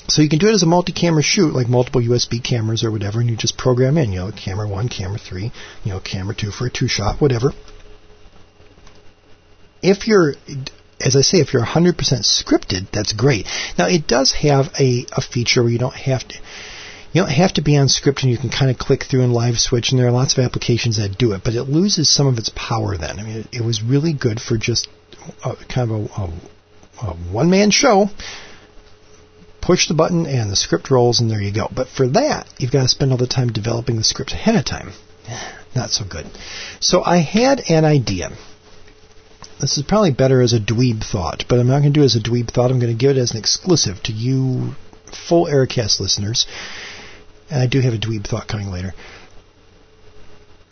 So 0.08 0.22
you 0.22 0.30
can 0.30 0.40
do 0.40 0.50
it 0.50 0.54
as 0.54 0.64
a 0.64 0.68
multi-camera 0.68 1.24
shoot, 1.24 1.54
like 1.54 1.70
multiple 1.70 2.02
USB 2.02 2.44
cameras 2.44 2.84
or 2.84 2.92
whatever, 2.92 3.22
and 3.22 3.30
you 3.30 3.38
just 3.38 3.58
program 3.58 3.98
in, 3.98 4.12
you 4.12 4.20
know, 4.20 4.32
camera 4.32 4.68
one, 4.68 4.90
camera 4.90 5.18
three, 5.18 5.52
you 5.84 5.92
know, 5.92 6.00
camera 6.00 6.36
two 6.36 6.52
for 6.52 6.68
a 6.68 6.70
two 6.70 6.88
shot, 6.88 7.22
whatever. 7.22 7.54
If 9.82 10.08
you're 10.08 10.34
as 11.00 11.18
I 11.18 11.22
say, 11.22 11.40
if 11.40 11.52
you're 11.52 11.66
100% 11.66 11.96
scripted, 11.96 12.90
that's 12.92 13.12
great. 13.12 13.46
Now 13.78 13.88
it 13.88 14.08
does 14.08 14.32
have 14.32 14.68
a, 14.80 15.06
a 15.12 15.22
feature 15.22 15.62
where 15.62 15.72
you 15.72 15.80
don't 15.80 15.96
have 15.96 16.26
to 16.30 16.38
you 17.14 17.22
don't 17.22 17.32
have 17.32 17.54
to 17.54 17.62
be 17.62 17.78
on 17.78 17.90
script 17.90 18.24
and 18.24 18.32
you 18.32 18.38
can 18.40 18.50
kind 18.50 18.72
of 18.72 18.78
click 18.78 19.04
through 19.04 19.22
and 19.22 19.34
live 19.34 19.60
switch 19.60 19.92
and 19.92 20.00
there 20.00 20.08
are 20.08 20.12
lots 20.12 20.36
of 20.36 20.44
applications 20.44 20.98
that 20.98 21.16
do 21.18 21.34
it, 21.34 21.44
but 21.44 21.54
it 21.54 21.64
loses 21.64 22.10
some 22.10 22.26
of 22.26 22.40
its 22.40 22.52
power 22.56 22.98
then. 22.98 23.20
I 23.20 23.24
mean, 23.24 23.38
it, 23.38 23.48
it 23.60 23.64
was 23.64 23.84
really 23.84 24.14
good 24.14 24.42
for 24.42 24.58
just 24.58 24.88
a, 25.46 25.56
kind 25.56 25.92
of 25.92 25.92
a, 25.92 26.22
a, 26.22 27.08
a 27.08 27.14
one 27.32 27.52
man 27.52 27.70
show. 27.70 28.10
Push 29.62 29.88
the 29.88 29.94
button 29.94 30.26
and 30.26 30.52
the 30.52 30.56
script 30.56 30.90
rolls 30.90 31.22
and 31.22 31.30
there 31.30 31.42
you 31.42 31.54
go. 31.54 31.70
But 31.74 31.88
for 31.88 32.08
that, 32.10 32.48
you've 32.58 32.72
got 32.72 32.82
to 32.82 32.90
spend 32.90 33.12
all 33.12 33.18
the 33.18 33.28
time 33.28 33.50
developing 33.50 33.96
the 33.96 34.04
script 34.04 34.34
ahead 34.34 34.56
of 34.56 34.66
time. 34.66 34.92
Not 35.76 35.92
so 35.92 36.06
good. 36.06 36.26
So 36.80 37.04
I 37.04 37.18
had 37.18 37.62
an 37.70 37.86
idea. 37.86 38.32
This 39.62 39.78
is 39.78 39.84
probably 39.84 40.12
better 40.12 40.42
as 40.42 40.54
a 40.54 40.60
dweeb 40.60 41.04
thought, 41.04 41.46
but 41.48 41.60
I'm 41.60 41.68
not 41.68 41.80
going 41.80 41.94
to 41.94 42.00
do 42.00 42.02
it 42.02 42.06
as 42.06 42.16
a 42.16 42.20
dweeb 42.20 42.52
thought. 42.52 42.70
I'm 42.70 42.80
going 42.80 42.92
to 42.92 42.98
give 42.98 43.16
it 43.16 43.20
as 43.20 43.32
an 43.32 43.38
exclusive 43.38 44.04
to 44.04 44.12
you 44.12 44.76
full 45.28 45.46
Ericast 45.46 46.00
listeners. 46.00 46.46
And 47.54 47.62
I 47.62 47.68
do 47.68 47.82
have 47.82 47.94
a 47.94 47.98
dweeb 47.98 48.26
thought 48.28 48.48
coming 48.48 48.72
later. 48.72 48.96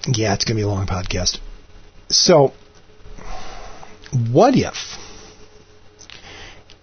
Yeah, 0.07 0.33
it's 0.33 0.45
going 0.45 0.57
to 0.57 0.59
be 0.59 0.63
a 0.63 0.67
long 0.67 0.87
podcast. 0.87 1.37
So, 2.09 2.53
what 4.31 4.55
if 4.55 4.97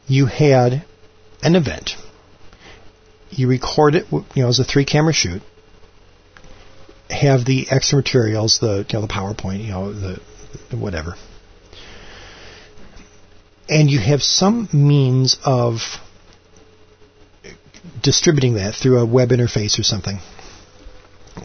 you 0.07 0.27
had 0.27 0.85
an 1.43 1.57
event, 1.57 1.97
you 3.31 3.49
record 3.49 3.97
it, 3.97 4.07
you 4.13 4.25
know, 4.37 4.49
as 4.49 4.61
a 4.61 4.65
three 4.65 4.85
camera 4.85 5.13
shoot, 5.13 5.43
have 7.11 7.45
the 7.45 7.67
extra 7.69 7.97
materials, 7.97 8.61
the 8.61 8.87
you 8.89 9.01
know 9.01 9.01
the 9.01 9.13
PowerPoint, 9.13 9.65
you 9.65 9.73
know 9.73 9.93
the, 9.93 10.21
the 10.71 10.77
whatever, 10.77 11.17
and 13.69 13.91
you 13.91 13.99
have 13.99 14.23
some 14.23 14.69
means 14.73 15.39
of 15.45 15.81
distributing 18.03 18.55
that 18.55 18.75
through 18.75 18.99
a 18.99 19.07
web 19.07 19.31
interface 19.31 19.79
or 19.79 19.83
something, 19.83 20.19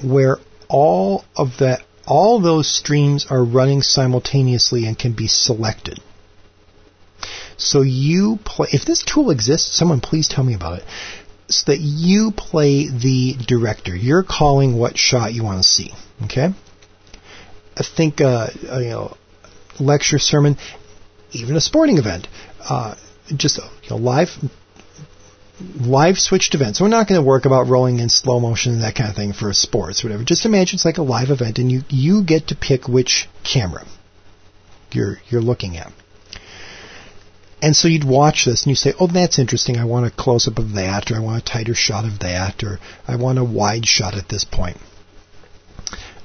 where 0.04 0.38
all 0.70 1.24
of 1.36 1.58
that, 1.60 1.82
all 2.08 2.40
those 2.40 2.68
streams 2.68 3.28
are 3.30 3.44
running 3.44 3.82
simultaneously 3.82 4.86
and 4.86 4.98
can 4.98 5.14
be 5.14 5.28
selected. 5.28 6.00
So 7.58 7.82
you 7.82 8.40
play. 8.44 8.68
If 8.72 8.86
this 8.86 9.04
tool 9.04 9.30
exists, 9.30 9.78
someone 9.78 10.02
please 10.02 10.28
tell 10.28 10.44
me 10.44 10.56
about 10.56 10.80
it 10.80 10.86
so 11.48 11.72
that 11.72 11.80
you 11.80 12.32
play 12.32 12.88
the 12.88 13.36
director. 13.48 13.96
You're 13.96 14.24
calling 14.24 14.78
what 14.78 14.98
shot 14.98 15.34
you 15.34 15.44
want 15.44 15.60
to 15.60 15.68
see. 15.68 15.94
Okay. 16.24 16.50
I 17.78 17.84
think 17.84 18.22
uh, 18.22 18.48
uh, 18.72 18.80
you 18.80 18.90
know 18.90 19.18
lecture, 19.80 20.20
sermon, 20.20 20.58
even 21.32 21.56
a 21.56 21.62
sporting 21.62 21.98
event, 21.98 22.28
uh, 22.68 22.96
just 23.36 23.58
you 23.58 23.90
know, 23.90 23.98
live 23.98 24.30
live 25.60 26.18
switched 26.18 26.56
events. 26.56 26.80
So 26.80 26.86
we're 26.86 26.90
not 26.90 27.08
going 27.08 27.22
to 27.22 27.28
work 27.28 27.46
about 27.46 27.68
rolling 27.68 28.00
in 28.00 28.10
slow 28.10 28.40
motion 28.40 28.74
and 28.74 28.84
that 28.84 28.96
kind 28.96 29.10
of 29.10 29.16
thing 29.16 29.34
for 29.34 29.54
sports, 29.54 30.04
whatever. 30.04 30.24
Just 30.24 30.46
imagine 30.46 30.78
it's 30.78 30.86
like 30.86 30.98
a 30.98 31.04
live 31.04 31.30
event, 31.30 31.60
and 31.60 31.72
you 31.72 31.82
you 31.90 32.24
get 32.24 32.48
to 32.48 32.56
pick 32.56 32.88
which 32.88 33.30
camera 33.44 33.86
you're 34.92 35.20
you're 35.30 35.42
looking 35.42 35.78
at. 35.78 35.92
And 37.62 37.78
so 37.78 37.88
you'd 37.88 38.04
watch 38.04 38.44
this 38.44 38.64
and 38.64 38.72
you 38.72 38.76
say, 38.76 38.94
oh, 39.00 39.08
that's 39.08 39.40
interesting. 39.40 39.78
I 39.78 39.86
want 39.86 40.06
a 40.06 40.12
close 40.12 40.50
up 40.50 40.58
of 40.58 40.74
that, 40.74 41.10
or 41.10 41.16
I 41.16 41.20
want 41.20 41.42
a 41.42 41.46
tighter 41.46 41.74
shot 41.74 42.04
of 42.04 42.20
that, 42.20 42.62
or 42.62 42.78
I 43.08 43.16
want 43.16 43.40
a 43.40 43.44
wide 43.44 43.86
shot 43.86 44.16
at 44.16 44.28
this 44.28 44.44
point. 44.44 44.76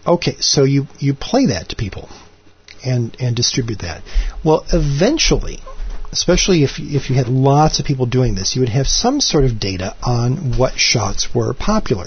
Okay, 0.05 0.35
so 0.41 0.65
you, 0.65 0.89
you 0.99 1.15
play 1.15 1.47
that 1.47 1.69
to 1.69 1.77
people 1.77 2.09
and, 2.85 3.17
and 3.21 3.37
distribute 3.37 3.81
that. 3.81 4.03
Well, 4.43 4.67
eventually, 4.73 5.61
especially 6.13 6.63
if, 6.63 6.79
if 6.79 7.11
you 7.11 7.17
had 7.17 7.29
lots 7.29 7.81
of 7.81 7.87
people 7.87 8.07
doing 8.07 8.35
this, 8.35 8.55
you 8.55 8.61
would 8.61 8.69
have 8.69 8.87
some 8.87 9.21
sort 9.21 9.45
of 9.45 9.61
data 9.61 9.95
on 10.03 10.57
what 10.57 10.79
shots 10.79 11.35
were 11.35 11.53
popular. 11.55 12.07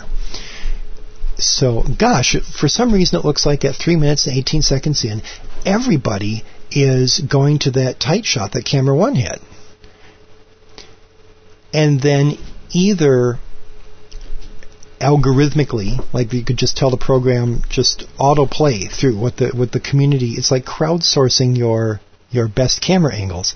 So, 1.38 1.84
gosh, 1.98 2.36
for 2.60 2.68
some 2.68 2.94
reason 2.94 3.20
it 3.20 3.26
looks 3.26 3.46
like 3.46 3.66
at 3.66 3.76
3 3.76 3.96
minutes 3.96 4.28
and 4.28 4.38
18 4.38 4.62
seconds 4.62 5.04
in, 5.04 5.22
everybody 5.66 6.44
is 6.72 7.20
going 7.20 7.60
to 7.60 7.72
that 7.72 8.00
tight 8.00 8.26
shot 8.26 8.54
that 8.54 8.66
camera 8.66 8.96
one 8.96 9.16
had. 9.16 9.40
And 11.74 12.02
then 12.02 12.38
either 12.72 13.40
algorithmically, 15.00 16.00
like 16.14 16.32
you 16.32 16.44
could 16.44 16.58
just 16.58 16.78
tell 16.78 16.92
the 16.92 16.98
program 16.98 17.64
just 17.70 18.06
autoplay 18.18 18.90
through 18.90 19.18
what 19.18 19.38
the 19.38 19.50
what 19.50 19.72
the 19.72 19.80
community 19.80 20.34
it's 20.38 20.52
like 20.52 20.64
crowdsourcing 20.64 21.58
your 21.58 22.00
your 22.30 22.48
best 22.48 22.82
camera 22.82 23.14
angles. 23.14 23.56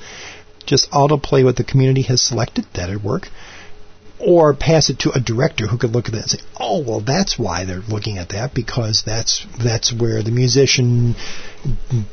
Just 0.65 0.89
autoplay 0.91 1.43
what 1.43 1.55
the 1.55 1.63
community 1.63 2.03
has 2.03 2.21
selected, 2.21 2.65
that'd 2.73 3.03
work 3.03 3.29
or 4.19 4.53
pass 4.53 4.89
it 4.89 4.99
to 4.99 5.11
a 5.11 5.19
director 5.19 5.67
who 5.67 5.77
could 5.77 5.91
look 5.91 6.05
at 6.05 6.13
that 6.13 6.21
and 6.21 6.29
say, 6.31 6.39
"Oh, 6.59 6.79
well, 6.79 7.01
that's 7.01 7.37
why 7.37 7.65
they're 7.65 7.83
looking 7.87 8.17
at 8.17 8.29
that 8.29 8.53
because 8.53 9.03
that's 9.05 9.45
that's 9.63 9.91
where 9.91 10.23
the 10.23 10.31
musician 10.31 11.15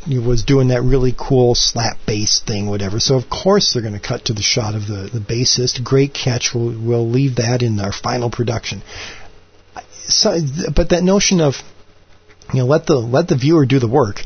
was 0.09 0.43
doing 0.43 0.69
that 0.69 0.83
really 0.83 1.15
cool 1.17 1.55
slap 1.55 1.99
bass 2.07 2.41
thing, 2.41 2.69
whatever." 2.69 2.99
So 2.99 3.17
of 3.17 3.31
course 3.31 3.73
they're 3.73 3.83
going 3.83 3.95
to 3.95 4.01
cut 4.01 4.27
to 4.27 4.35
the 4.35 4.43
shot 4.43 4.75
of 4.75 4.87
the 4.87 5.11
the 5.13 5.21
bassist. 5.21 5.83
Great 5.85 6.13
catch. 6.13 6.53
We'll 6.55 6.77
we'll 6.79 7.09
leave 7.09 7.37
that 7.37 7.63
in 7.63 7.79
our 7.79 7.93
final 7.93 8.31
production. 8.31 8.83
So, 10.09 10.39
but 10.75 10.89
that 10.91 11.05
notion 11.05 11.41
of 11.41 11.55
you 12.53 12.61
know 12.61 12.67
let 12.67 12.87
the 12.87 12.97
let 12.97 13.29
the 13.29 13.37
viewer 13.37 13.65
do 13.65 13.79
the 13.79 13.89
work, 13.89 14.23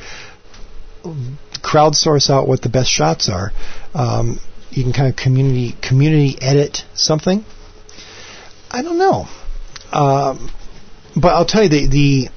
crowdsource 1.66 2.30
out 2.30 2.46
what 2.46 2.62
the 2.62 2.68
best 2.68 2.90
shots 2.90 3.28
are. 3.28 3.52
Um, 3.94 4.40
you 4.70 4.82
can 4.82 4.92
kind 4.92 5.08
of 5.08 5.16
community 5.16 5.74
community 5.80 6.36
edit 6.40 6.84
something 6.94 7.44
I 8.70 8.82
don't 8.82 8.98
know. 8.98 9.26
Um, 9.92 10.50
but 11.14 11.28
I'll 11.28 11.46
tell 11.46 11.62
you 11.62 11.68
the 11.68 11.86
the 11.86 12.28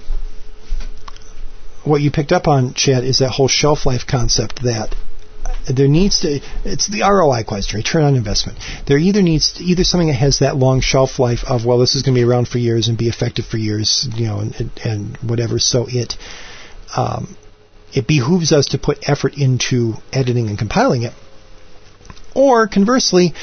what 1.83 2.01
you 2.01 2.11
picked 2.11 2.31
up 2.31 2.47
on, 2.47 2.73
Chad, 2.73 3.03
is 3.03 3.19
that 3.19 3.29
whole 3.29 3.47
shelf 3.47 3.85
life 3.85 4.05
concept 4.07 4.63
that 4.63 4.95
there 5.67 5.87
needs 5.87 6.21
to 6.21 6.39
it's 6.63 6.87
the 6.87 7.01
ROI 7.01 7.43
question, 7.43 7.77
return 7.77 8.03
on 8.03 8.15
investment. 8.15 8.59
There 8.85 8.97
either 8.97 9.21
needs 9.21 9.53
to, 9.53 9.63
either 9.63 9.83
something 9.83 10.07
that 10.07 10.15
has 10.15 10.39
that 10.39 10.55
long 10.55 10.81
shelf 10.81 11.19
life 11.19 11.43
of 11.45 11.65
well, 11.65 11.79
this 11.79 11.95
is 11.95 12.03
going 12.03 12.15
to 12.15 12.19
be 12.19 12.25
around 12.25 12.47
for 12.47 12.57
years 12.57 12.87
and 12.87 12.97
be 12.97 13.09
effective 13.09 13.45
for 13.45 13.57
years, 13.57 14.07
you 14.15 14.27
know, 14.27 14.39
and, 14.39 14.71
and 14.83 15.17
whatever. 15.17 15.59
So 15.59 15.87
it 15.89 16.15
um, 16.95 17.35
it 17.93 18.08
behooves 18.08 18.52
us 18.52 18.69
to 18.69 18.78
put 18.78 19.10
effort 19.10 19.38
into 19.38 19.93
editing 20.12 20.47
and 20.47 20.58
compiling 20.58 21.04
it. 21.04 21.13
Or 22.36 22.67
conversely, 22.67 23.34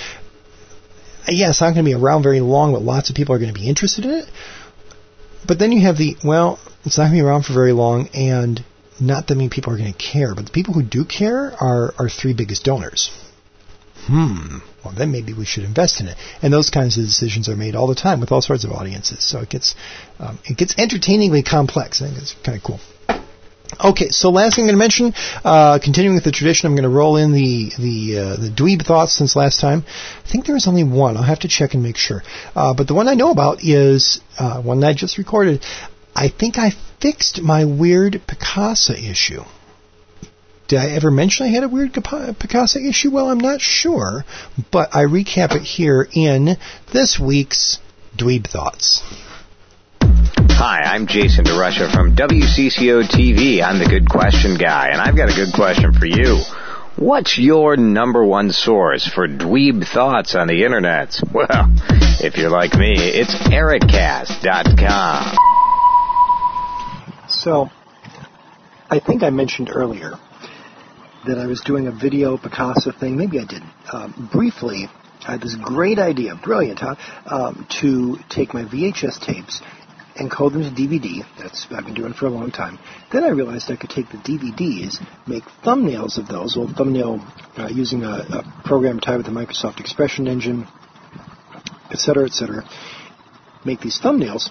yeah, 1.29 1.51
it's 1.51 1.61
not 1.61 1.75
going 1.75 1.85
to 1.85 1.91
be 1.91 1.95
around 1.95 2.23
very 2.23 2.41
long, 2.41 2.73
but 2.73 2.83
lots 2.83 3.11
of 3.11 3.17
people 3.17 3.35
are 3.35 3.39
going 3.39 3.53
to 3.53 3.59
be 3.59 3.69
interested 3.69 4.05
in 4.05 4.13
it. 4.13 4.29
But 5.47 5.59
then 5.59 5.73
you 5.73 5.83
have 5.83 5.97
the, 5.97 6.17
well, 6.25 6.59
it's 6.85 6.99
not 6.99 7.05
going 7.05 7.19
to 7.19 7.23
be 7.23 7.27
around 7.27 7.45
for 7.45 7.53
very 7.53 7.73
long, 7.73 8.09
and 8.15 8.65
not 9.01 9.27
that 9.27 9.35
many 9.35 9.49
people 9.49 9.73
are 9.73 9.79
going 9.79 9.93
to 9.93 9.99
care. 9.99 10.35
But 10.35 10.47
the 10.47 10.53
people 10.53 10.75
who 10.75 10.83
do 10.83 11.05
care 11.05 11.53
are 11.61 11.95
our 11.99 12.09
three 12.09 12.33
biggest 12.33 12.65
donors. 12.65 13.11
Hmm. 14.07 14.59
Well, 14.85 14.95
then 14.97 15.11
maybe 15.11 15.33
we 15.33 15.45
should 15.45 15.65
invest 15.65 16.01
in 16.01 16.07
it. 16.07 16.17
And 16.41 16.53
those 16.53 16.71
kinds 16.71 16.97
of 16.97 17.05
decisions 17.05 17.49
are 17.49 17.57
made 17.57 17.75
all 17.75 17.89
the 17.89 17.97
time 17.97 18.21
with 18.21 18.31
all 18.31 18.41
sorts 18.41 18.63
of 18.63 18.71
audiences. 18.71 19.25
So 19.25 19.41
it 19.41 19.51
gets 19.51 19.75
um, 20.21 20.39
it 20.45 20.57
gets 20.57 20.79
entertainingly 20.79 21.43
complex. 21.43 22.01
I 22.01 22.07
think 22.07 22.19
it's 22.19 22.35
kind 22.45 22.57
of 22.57 22.63
cool. 22.63 22.79
Okay, 23.79 24.09
so 24.09 24.31
last 24.31 24.57
thing 24.57 24.65
I'm 24.65 24.69
going 24.69 24.79
to 24.79 24.79
mention, 24.79 25.15
uh, 25.45 25.79
continuing 25.83 26.15
with 26.15 26.25
the 26.25 26.33
tradition, 26.33 26.67
I'm 26.67 26.75
going 26.75 26.91
to 26.91 26.97
roll 26.97 27.17
in 27.17 27.33
the 27.33 27.71
the 27.79 28.19
uh, 28.19 28.37
the 28.37 28.49
dweeb 28.49 28.87
thoughts 28.87 29.12
since 29.12 29.37
last 29.37 29.61
time. 29.61 29.85
I 29.87 30.31
think 30.31 30.47
there 30.47 30.55
was 30.55 30.67
only 30.67 30.85
one. 30.85 31.17
I'll 31.17 31.23
have 31.23 31.41
to 31.41 31.49
check 31.49 31.75
and 31.75 31.83
make 31.83 31.99
sure. 31.99 32.23
Uh, 32.55 32.73
but 32.73 32.89
the 32.89 32.95
one 32.95 33.07
I 33.07 33.15
know 33.15 33.31
about 33.31 33.62
is 33.62 34.21
uh, 34.39 34.62
one 34.62 34.81
that 34.81 34.89
I 34.89 34.95
just 34.95 35.19
recorded. 35.19 35.62
I 36.15 36.29
think 36.29 36.57
I 36.57 36.71
fixed 37.01 37.43
my 37.43 37.67
weird 37.67 38.23
Picasa 38.27 38.95
issue. 38.95 39.43
Did 40.69 40.79
I 40.79 40.91
ever 40.93 41.11
mention 41.11 41.47
I 41.47 41.51
had 41.51 41.62
a 41.62 41.69
weird 41.69 41.93
Picasa 41.93 42.89
issue? 42.89 43.11
Well, 43.11 43.29
I'm 43.29 43.39
not 43.39 43.61
sure, 43.61 44.25
but 44.73 44.97
I 44.97 45.05
recap 45.05 45.55
it 45.55 45.62
here 45.62 46.09
in 46.12 46.57
this 46.93 47.21
week's 47.21 47.79
Dweeb 48.17 48.49
Thoughts. 48.49 49.03
Hi, 50.59 50.81
I'm 50.81 51.07
Jason 51.07 51.45
DeRusha 51.45 51.92
from 51.92 52.16
WCCO 52.16 53.03
TV. 53.03 53.62
I'm 53.62 53.79
the 53.79 53.85
Good 53.85 54.09
Question 54.09 54.57
Guy, 54.57 54.88
and 54.88 55.03
I've 55.03 55.14
got 55.14 55.29
a 55.29 55.35
good 55.35 55.53
question 55.55 55.92
for 55.92 56.07
you. 56.07 56.40
What's 56.97 57.37
your 57.37 57.77
number 57.77 58.25
one 58.25 58.53
source 58.53 59.07
for 59.07 59.29
dweeb 59.29 59.87
thoughts 59.87 60.35
on 60.35 60.49
the 60.49 60.64
internet? 60.64 61.21
Well, 61.35 61.71
if 62.25 62.38
you're 62.38 62.49
like 62.49 62.73
me, 62.73 62.95
it's 62.97 63.35
ericast.com. 63.53 65.37
So, 67.29 67.69
I 68.88 68.99
think 68.99 69.25
I 69.25 69.29
mentioned 69.29 69.69
earlier 69.71 70.12
that 71.27 71.37
I 71.37 71.45
was 71.45 71.61
doing 71.61 71.87
a 71.87 71.92
video 71.92 72.38
Picasa 72.38 72.99
thing. 72.99 73.19
Maybe 73.19 73.38
I 73.38 73.45
didn't. 73.45 73.75
Um, 73.92 74.31
briefly, 74.33 74.88
I 75.29 75.33
had 75.33 75.42
this 75.42 75.55
great 75.55 75.99
idea, 75.99 76.35
brilliant, 76.35 76.79
huh? 76.79 76.95
Um, 77.27 77.66
to 77.83 78.16
take 78.31 78.55
my 78.55 78.64
VHS 78.64 79.21
tapes 79.21 79.61
encode 80.17 80.53
them 80.53 80.63
to 80.63 80.71
DVD. 80.71 81.25
That's 81.39 81.69
what 81.71 81.79
I've 81.79 81.87
been 81.87 81.95
doing 81.95 82.13
for 82.13 82.27
a 82.27 82.31
long 82.31 82.51
time. 82.51 82.79
Then 83.13 83.25
I 83.25 83.29
realized 83.29 83.71
I 83.71 83.77
could 83.77 83.91
take 83.91 84.11
the 84.11 84.19
DVDs, 84.19 85.01
make 85.27 85.45
thumbnails 85.65 86.19
of 86.19 86.29
those, 86.29 86.57
well, 86.57 86.73
thumbnail 86.77 87.21
uh, 87.57 87.69
using 87.69 88.05
a, 88.05 88.09
a 88.09 88.63
program 88.65 89.01
tied 89.01 89.19
with 89.19 89.27
the 89.27 89.33
Microsoft 89.33 89.81
Expression 89.81 90.27
Engine, 90.27 90.67
etc., 91.91 92.27
etc. 92.27 92.69
Make 93.65 93.81
these 93.81 94.01
thumbnails. 94.01 94.51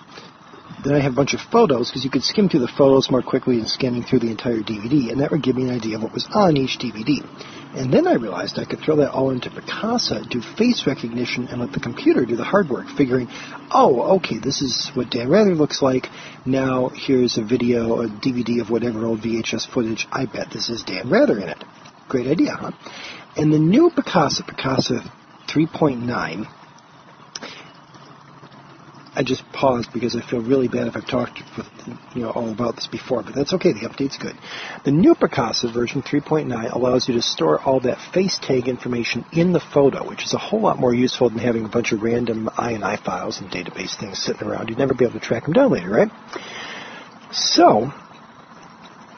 Then 0.85 0.93
I 0.93 0.99
have 0.99 1.13
a 1.13 1.15
bunch 1.15 1.33
of 1.33 1.41
photos 1.41 1.89
because 1.89 2.03
you 2.03 2.11
could 2.11 2.23
skim 2.23 2.47
through 2.47 2.59
the 2.59 2.67
photos 2.67 3.09
more 3.09 3.23
quickly 3.23 3.57
than 3.57 3.65
scanning 3.65 4.03
through 4.03 4.19
the 4.19 4.29
entire 4.29 4.59
DVD, 4.59 5.09
and 5.09 5.19
that 5.19 5.31
would 5.31 5.41
give 5.41 5.55
me 5.55 5.63
an 5.63 5.73
idea 5.73 5.95
of 5.95 6.03
what 6.03 6.13
was 6.13 6.27
on 6.31 6.57
each 6.57 6.77
DVD. 6.77 7.25
And 7.73 7.91
then 7.91 8.05
I 8.05 8.13
realized 8.13 8.59
I 8.59 8.65
could 8.65 8.81
throw 8.81 8.97
that 8.97 9.09
all 9.09 9.31
into 9.31 9.49
Picasa, 9.49 10.29
do 10.29 10.41
face 10.41 10.85
recognition, 10.85 11.47
and 11.47 11.59
let 11.59 11.71
the 11.71 11.79
computer 11.79 12.23
do 12.23 12.35
the 12.35 12.43
hard 12.43 12.69
work, 12.69 12.85
figuring, 12.95 13.29
oh, 13.71 14.17
okay, 14.17 14.37
this 14.37 14.61
is 14.61 14.91
what 14.93 15.09
Dan 15.09 15.27
Rather 15.27 15.55
looks 15.55 15.81
like. 15.81 16.07
Now 16.45 16.89
here's 16.89 17.39
a 17.39 17.43
video, 17.43 18.03
a 18.03 18.07
DVD 18.07 18.61
of 18.61 18.69
whatever 18.69 19.05
old 19.05 19.21
VHS 19.21 19.67
footage. 19.67 20.07
I 20.11 20.27
bet 20.27 20.51
this 20.53 20.69
is 20.69 20.83
Dan 20.83 21.09
Rather 21.09 21.39
in 21.39 21.49
it. 21.49 21.63
Great 22.07 22.27
idea, 22.27 22.51
huh? 22.51 22.73
And 23.35 23.51
the 23.51 23.57
new 23.57 23.89
Picasa, 23.89 24.43
Picasa 24.43 25.01
3.9, 25.47 26.45
I 29.15 29.23
just 29.23 29.43
paused 29.53 29.93
because 29.93 30.15
I 30.15 30.21
feel 30.21 30.41
really 30.41 30.67
bad 30.67 30.87
if 30.87 30.97
I've 30.97 31.07
talked 31.07 31.41
with, 31.57 31.67
you 32.13 32.21
know 32.23 32.31
all 32.31 32.51
about 32.51 32.75
this 32.75 32.87
before, 32.87 33.23
but 33.23 33.33
that's 33.33 33.53
okay. 33.53 33.71
The 33.71 33.87
update's 33.87 34.17
good. 34.17 34.35
The 34.83 34.91
new 34.91 35.15
Picasa 35.15 35.73
version 35.73 36.01
3.9 36.01 36.73
allows 36.73 37.07
you 37.07 37.15
to 37.15 37.21
store 37.21 37.61
all 37.61 37.79
that 37.81 37.97
face 38.13 38.37
tag 38.37 38.67
information 38.67 39.23
in 39.31 39.53
the 39.53 39.61
photo, 39.61 40.07
which 40.07 40.23
is 40.23 40.33
a 40.33 40.37
whole 40.37 40.61
lot 40.61 40.79
more 40.79 40.93
useful 40.93 41.29
than 41.29 41.39
having 41.39 41.65
a 41.65 41.69
bunch 41.69 41.93
of 41.93 42.03
random 42.03 42.49
INI 42.57 43.01
files 43.03 43.39
and 43.39 43.49
database 43.49 43.97
things 43.97 44.19
sitting 44.19 44.47
around. 44.47 44.69
You'd 44.69 44.77
never 44.77 44.93
be 44.93 45.05
able 45.05 45.19
to 45.19 45.25
track 45.25 45.43
them 45.43 45.53
down 45.53 45.71
later, 45.71 45.89
right? 45.89 46.11
So, 47.31 47.93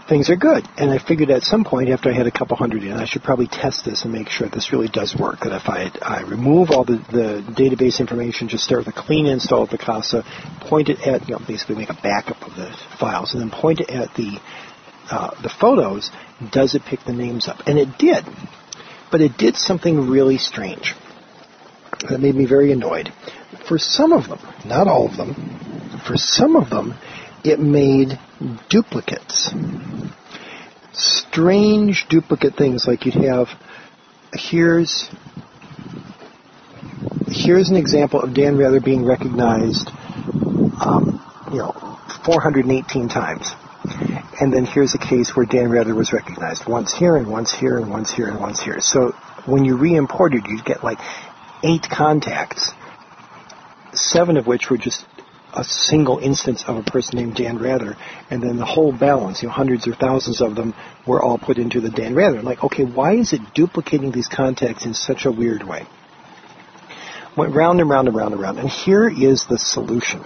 things 0.07 0.29
are 0.29 0.35
good. 0.35 0.67
And 0.77 0.89
I 0.91 0.97
figured 0.97 1.29
at 1.29 1.43
some 1.43 1.63
point 1.63 1.89
after 1.89 2.09
I 2.09 2.13
had 2.13 2.27
a 2.27 2.31
couple 2.31 2.55
hundred 2.55 2.83
in, 2.83 2.93
I 2.93 3.05
should 3.05 3.23
probably 3.23 3.47
test 3.47 3.85
this 3.85 4.03
and 4.03 4.13
make 4.13 4.29
sure 4.29 4.47
this 4.49 4.71
really 4.71 4.87
does 4.87 5.15
work. 5.15 5.41
That 5.41 5.53
if 5.53 5.67
I, 5.67 5.91
I 6.01 6.21
remove 6.21 6.71
all 6.71 6.83
the, 6.83 6.97
the 7.11 7.43
database 7.53 7.99
information, 7.99 8.47
just 8.47 8.63
start 8.63 8.85
with 8.85 8.95
a 8.95 8.99
clean 8.99 9.25
install 9.25 9.63
of 9.63 9.69
Picasa, 9.69 10.23
point 10.61 10.89
it 10.89 10.99
at, 11.05 11.27
you 11.27 11.35
know, 11.35 11.41
basically 11.45 11.75
make 11.75 11.89
a 11.89 11.99
backup 12.01 12.41
of 12.43 12.55
the 12.55 12.75
files, 12.99 13.33
and 13.33 13.41
then 13.41 13.49
point 13.49 13.81
it 13.81 13.89
at 13.89 14.13
the, 14.15 14.39
uh, 15.11 15.41
the 15.41 15.49
photos, 15.49 16.11
does 16.51 16.75
it 16.75 16.83
pick 16.83 17.01
the 17.05 17.13
names 17.13 17.47
up? 17.47 17.67
And 17.67 17.77
it 17.77 17.97
did. 17.97 18.25
But 19.11 19.21
it 19.21 19.37
did 19.37 19.55
something 19.55 20.09
really 20.09 20.37
strange. 20.37 20.93
That 22.09 22.19
made 22.19 22.35
me 22.35 22.45
very 22.45 22.71
annoyed. 22.71 23.11
For 23.67 23.77
some 23.77 24.13
of 24.13 24.27
them, 24.27 24.39
not 24.65 24.87
all 24.87 25.09
of 25.09 25.17
them, 25.17 25.99
for 26.05 26.15
some 26.15 26.55
of 26.55 26.69
them, 26.69 26.93
it 27.43 27.59
made 27.59 28.19
duplicates. 28.69 29.51
Strange 30.93 32.07
duplicate 32.09 32.55
things 32.55 32.87
like 32.87 33.05
you'd 33.05 33.15
have 33.15 33.49
here's 34.33 35.09
here's 37.27 37.69
an 37.69 37.77
example 37.77 38.21
of 38.21 38.33
Dan 38.33 38.57
Rather 38.57 38.81
being 38.81 39.05
recognized 39.05 39.89
um, 40.81 41.21
you 41.51 41.59
know 41.59 41.97
418 42.25 43.09
times. 43.09 43.51
And 44.39 44.53
then 44.53 44.65
here's 44.65 44.93
a 44.93 44.99
case 44.99 45.35
where 45.35 45.45
Dan 45.45 45.69
Rather 45.69 45.95
was 45.95 46.13
recognized 46.13 46.67
once 46.67 46.93
here 46.93 47.15
and 47.15 47.27
once 47.27 47.51
here 47.51 47.77
and 47.77 47.89
once 47.89 48.11
here 48.11 48.27
and 48.27 48.39
once 48.39 48.59
here. 48.59 48.79
So 48.81 49.13
when 49.45 49.65
you 49.65 49.77
re-imported, 49.77 50.45
you'd 50.45 50.65
get 50.65 50.83
like 50.83 50.99
eight 51.63 51.87
contacts, 51.89 52.71
seven 53.93 54.37
of 54.37 54.45
which 54.45 54.69
were 54.69 54.77
just 54.77 55.06
a 55.57 55.63
single 55.63 56.19
instance 56.19 56.63
of 56.67 56.77
a 56.77 56.83
person 56.83 57.17
named 57.17 57.35
Dan 57.35 57.57
Rather, 57.57 57.97
and 58.29 58.41
then 58.41 58.57
the 58.57 58.65
whole 58.65 58.91
balance, 58.91 59.41
you 59.41 59.47
know, 59.47 59.53
hundreds 59.53 59.87
or 59.87 59.95
thousands 59.95 60.39
of 60.39 60.55
them, 60.55 60.75
were 61.05 61.21
all 61.21 61.39
put 61.39 61.57
into 61.57 61.81
the 61.81 61.89
Dan 61.89 62.13
Rather. 62.13 62.43
Like, 62.43 62.63
okay, 62.63 62.83
why 62.83 63.15
is 63.15 63.33
it 63.33 63.41
duplicating 63.55 64.11
these 64.11 64.27
contacts 64.27 64.85
in 64.85 64.93
such 64.93 65.25
a 65.25 65.31
weird 65.31 65.67
way? 65.67 65.87
Went 67.35 67.55
round 67.55 67.81
and 67.81 67.89
round 67.89 68.07
and 68.07 68.15
round 68.15 68.33
and 68.33 68.41
round, 68.41 68.59
and 68.59 68.69
here 68.69 69.09
is 69.09 69.45
the 69.49 69.57
solution. 69.57 70.23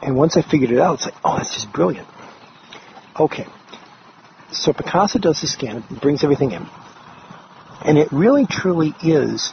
And 0.00 0.16
once 0.16 0.36
I 0.36 0.42
figured 0.42 0.70
it 0.70 0.78
out, 0.78 0.94
it's 0.94 1.06
like, 1.06 1.14
oh, 1.24 1.36
that's 1.36 1.54
just 1.54 1.72
brilliant. 1.72 2.06
Okay, 3.18 3.46
so 4.52 4.72
Picasa 4.72 5.20
does 5.20 5.40
the 5.40 5.46
scan, 5.48 5.84
brings 6.00 6.22
everything 6.22 6.52
in, 6.52 6.66
and 7.84 7.98
it 7.98 8.08
really 8.12 8.46
truly 8.46 8.94
is 9.02 9.52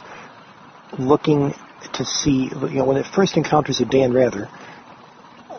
looking 0.98 1.54
to 1.94 2.04
see, 2.04 2.50
you 2.52 2.78
know, 2.78 2.84
when 2.84 2.96
it 2.96 3.06
first 3.06 3.36
encounters 3.36 3.80
a 3.80 3.84
Dan 3.84 4.12
Rather, 4.12 4.48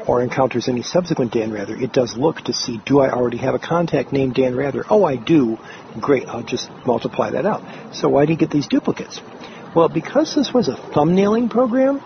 or 0.08 0.22
encounters 0.22 0.68
any 0.68 0.82
subsequent 0.82 1.32
Dan 1.32 1.52
Rather, 1.52 1.76
it 1.76 1.94
does 1.94 2.16
look 2.18 2.42
to 2.42 2.54
see, 2.54 2.82
do 2.86 3.00
I 3.00 3.12
already 3.12 3.38
have 3.38 3.56
a 3.56 3.60
contact 3.60 4.12
named 4.12 4.36
Dan 4.36 4.56
Rather? 4.56 4.84
Oh, 4.90 5.06
I 5.06 5.16
do. 5.16 5.58
Great, 6.00 6.28
I'll 6.28 6.44
just 6.44 6.70
multiply 6.86 7.32
that 7.32 7.46
out. 7.46 7.96
So 7.96 8.10
why 8.10 8.26
do 8.26 8.34
you 8.34 8.38
get 8.38 8.50
these 8.50 8.68
duplicates? 8.68 9.22
Well, 9.76 9.90
because 9.90 10.36
this 10.36 10.54
was 10.54 10.68
a 10.68 10.76
thumbnailing 10.76 11.50
program, 11.50 12.02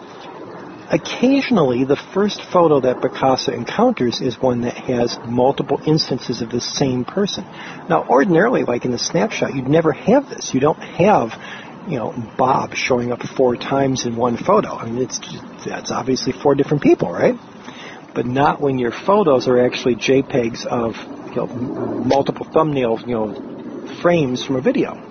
occasionally 0.90 1.84
the 1.84 1.98
first 2.14 2.42
photo 2.42 2.80
that 2.82 2.98
Picasa 2.98 3.54
encounters 3.54 4.22
is 4.22 4.40
one 4.40 4.62
that 4.62 4.76
has 4.76 5.18
multiple 5.26 5.82
instances 5.86 6.42
of 6.42 6.50
the 6.50 6.62
same 6.62 7.04
person. 7.04 7.44
Now, 7.90 8.06
ordinarily, 8.08 8.64
like 8.64 8.86
in 8.86 8.92
the 8.92 9.00
snapshot, 9.00 9.54
you'd 9.56 9.68
never 9.68 9.92
have 9.92 10.30
this. 10.30 10.54
You 10.54 10.60
don't 10.60 10.80
have 10.80 11.32
you 11.88 11.98
know, 11.98 12.14
Bob 12.38 12.74
showing 12.76 13.12
up 13.12 13.22
four 13.22 13.56
times 13.56 14.06
in 14.06 14.16
one 14.16 14.38
photo. 14.38 14.76
I 14.76 14.86
mean, 14.86 15.02
it's 15.02 15.20
just, 15.20 15.44
that's 15.66 15.92
obviously 15.92 16.34
four 16.34 16.56
different 16.56 16.84
people, 16.84 17.12
right? 17.12 17.36
But 18.14 18.26
not 18.26 18.60
when 18.60 18.78
your 18.78 18.92
photos 18.92 19.48
are 19.48 19.64
actually 19.66 19.96
JPEGs 19.96 20.66
of 20.66 20.96
you 21.30 21.36
know, 21.36 21.48
multiple 21.48 22.46
thumbnail, 22.52 23.00
you 23.06 23.14
know, 23.14 23.98
frames 24.02 24.44
from 24.46 24.58
a 24.58 24.62
video. 24.62 25.04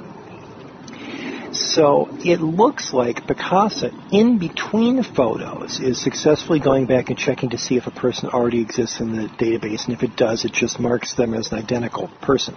So 1.53 2.09
it 2.25 2.41
looks 2.41 2.93
like 2.93 3.27
Picasa, 3.27 3.91
in 4.13 4.39
between 4.39 5.03
photos, 5.03 5.81
is 5.81 6.03
successfully 6.03 6.61
going 6.61 6.87
back 6.87 7.09
and 7.09 7.19
checking 7.19 7.51
to 7.51 7.59
see 7.59 7.77
if 7.77 7.87
a 7.87 7.91
person 7.91 8.29
already 8.29 8.61
exists 8.61 9.01
in 9.01 9.17
the 9.17 9.29
database, 9.29 9.87
and 9.87 9.95
if 9.95 10.03
it 10.03 10.17
does, 10.17 10.45
it 10.45 10.53
just 10.53 10.79
marks 10.79 11.15
them 11.15 11.33
as 11.33 11.53
an 11.53 11.59
identical 11.59 12.09
person. 12.21 12.55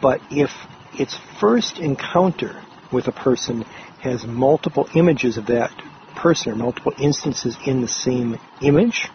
But 0.00 0.22
if 0.30 0.50
its 0.98 1.18
first 1.40 1.78
encounter 1.78 2.62
with 2.92 3.08
a 3.08 3.12
person 3.12 3.62
has 4.00 4.24
multiple 4.26 4.88
images 4.94 5.36
of 5.36 5.46
that 5.46 5.70
person 6.14 6.52
or 6.52 6.56
multiple 6.56 6.92
instances 6.98 7.56
in 7.66 7.80
the 7.80 7.88
same 7.88 8.38
image, 8.62 9.08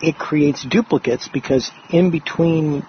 it 0.00 0.18
creates 0.18 0.64
duplicates 0.64 1.28
because 1.28 1.70
in 1.90 2.10
between 2.10 2.84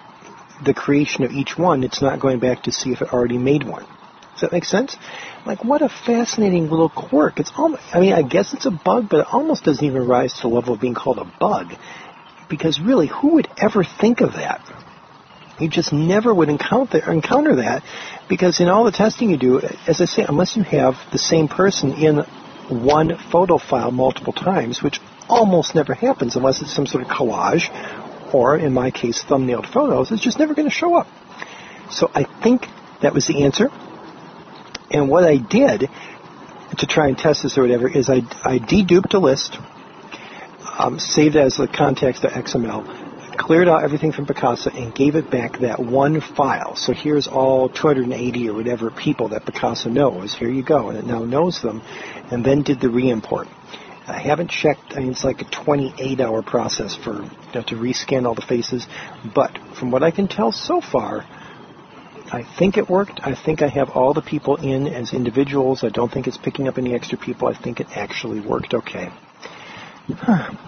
the 0.64 0.74
creation 0.74 1.24
of 1.24 1.30
each 1.30 1.56
one, 1.56 1.84
it's 1.84 2.02
not 2.02 2.20
going 2.20 2.40
back 2.40 2.64
to 2.64 2.72
see 2.72 2.90
if 2.90 3.02
it 3.02 3.12
already 3.12 3.38
made 3.38 3.64
one. 3.64 3.86
Does 4.32 4.40
that 4.40 4.52
make 4.52 4.64
sense? 4.64 4.96
Like, 5.46 5.64
what 5.64 5.80
a 5.80 5.88
fascinating 5.88 6.68
little 6.68 6.88
quirk. 6.88 7.38
It's 7.38 7.52
almost, 7.56 7.82
I 7.92 8.00
mean, 8.00 8.12
I 8.12 8.22
guess 8.22 8.52
it's 8.52 8.66
a 8.66 8.70
bug, 8.72 9.08
but 9.08 9.20
it 9.20 9.26
almost 9.30 9.62
doesn't 9.62 9.84
even 9.84 10.06
rise 10.08 10.34
to 10.34 10.42
the 10.42 10.48
level 10.48 10.74
of 10.74 10.80
being 10.80 10.94
called 10.94 11.18
a 11.18 11.32
bug. 11.38 11.74
Because 12.50 12.80
really, 12.80 13.06
who 13.06 13.34
would 13.34 13.48
ever 13.56 13.84
think 13.84 14.20
of 14.20 14.32
that? 14.32 14.60
You 15.60 15.68
just 15.68 15.92
never 15.92 16.34
would 16.34 16.48
encounter, 16.48 17.10
encounter 17.10 17.56
that 17.56 17.84
because 18.28 18.60
in 18.60 18.68
all 18.68 18.84
the 18.84 18.92
testing 18.92 19.30
you 19.30 19.36
do, 19.36 19.60
as 19.86 20.00
I 20.00 20.06
say, 20.06 20.24
unless 20.28 20.56
you 20.56 20.64
have 20.64 20.94
the 21.12 21.18
same 21.18 21.46
person 21.48 21.92
in 21.92 22.18
one 22.68 23.16
photo 23.30 23.58
file 23.58 23.90
multiple 23.90 24.32
times, 24.32 24.82
which 24.82 25.00
almost 25.28 25.74
never 25.74 25.94
happens 25.94 26.36
unless 26.36 26.60
it's 26.60 26.74
some 26.74 26.86
sort 26.86 27.04
of 27.04 27.08
collage 27.08 27.70
or, 28.32 28.58
in 28.58 28.72
my 28.72 28.90
case, 28.90 29.22
thumbnailed 29.22 29.72
photos, 29.72 30.10
it's 30.10 30.22
just 30.22 30.38
never 30.40 30.54
going 30.54 30.68
to 30.68 30.74
show 30.74 30.96
up. 30.96 31.06
So 31.90 32.10
I 32.12 32.24
think 32.42 32.66
that 33.00 33.14
was 33.14 33.26
the 33.28 33.44
answer. 33.44 33.68
And 34.90 35.08
what 35.08 35.24
I 35.24 35.36
did 35.36 35.88
to 36.78 36.86
try 36.86 37.08
and 37.08 37.16
test 37.16 37.44
this 37.44 37.56
or 37.56 37.62
whatever 37.62 37.88
is 37.88 38.08
I, 38.10 38.22
I 38.42 38.58
deduped 38.58 39.14
a 39.14 39.18
list, 39.18 39.56
um, 40.78 40.98
saved 40.98 41.36
as 41.36 41.56
the 41.56 41.68
contacts.xml, 41.68 43.03
cleared 43.36 43.68
out 43.68 43.84
everything 43.84 44.12
from 44.12 44.26
Picasa 44.26 44.74
and 44.74 44.94
gave 44.94 45.14
it 45.14 45.30
back 45.30 45.60
that 45.60 45.78
one 45.78 46.20
file. 46.20 46.76
So 46.76 46.92
here's 46.92 47.26
all 47.26 47.68
280 47.68 48.48
or 48.48 48.54
whatever 48.54 48.90
people 48.90 49.28
that 49.28 49.44
Picasa 49.44 49.90
knows. 49.90 50.34
Here 50.34 50.50
you 50.50 50.64
go. 50.64 50.88
And 50.88 50.98
it 50.98 51.04
now 51.04 51.24
knows 51.24 51.60
them. 51.62 51.82
And 52.30 52.44
then 52.44 52.62
did 52.62 52.80
the 52.80 52.88
re-import. 52.88 53.48
I 54.06 54.18
haven't 54.18 54.50
checked. 54.50 54.92
I 54.94 55.00
mean, 55.00 55.10
it's 55.10 55.24
like 55.24 55.40
a 55.40 55.44
28 55.44 56.20
hour 56.20 56.42
process 56.42 56.94
for 56.94 57.22
you 57.22 57.30
know, 57.54 57.62
to 57.62 57.74
rescan 57.76 58.26
all 58.26 58.34
the 58.34 58.42
faces. 58.42 58.86
But 59.34 59.56
from 59.78 59.90
what 59.90 60.02
I 60.02 60.10
can 60.10 60.28
tell 60.28 60.52
so 60.52 60.80
far, 60.80 61.24
I 62.32 62.44
think 62.58 62.76
it 62.76 62.88
worked. 62.88 63.20
I 63.22 63.34
think 63.34 63.62
I 63.62 63.68
have 63.68 63.90
all 63.90 64.12
the 64.12 64.22
people 64.22 64.56
in 64.56 64.86
as 64.86 65.12
individuals. 65.12 65.84
I 65.84 65.88
don't 65.88 66.10
think 66.10 66.26
it's 66.26 66.38
picking 66.38 66.68
up 66.68 66.78
any 66.78 66.94
extra 66.94 67.16
people. 67.16 67.48
I 67.48 67.54
think 67.54 67.80
it 67.80 67.86
actually 67.94 68.40
worked 68.40 68.74
okay. 68.74 69.10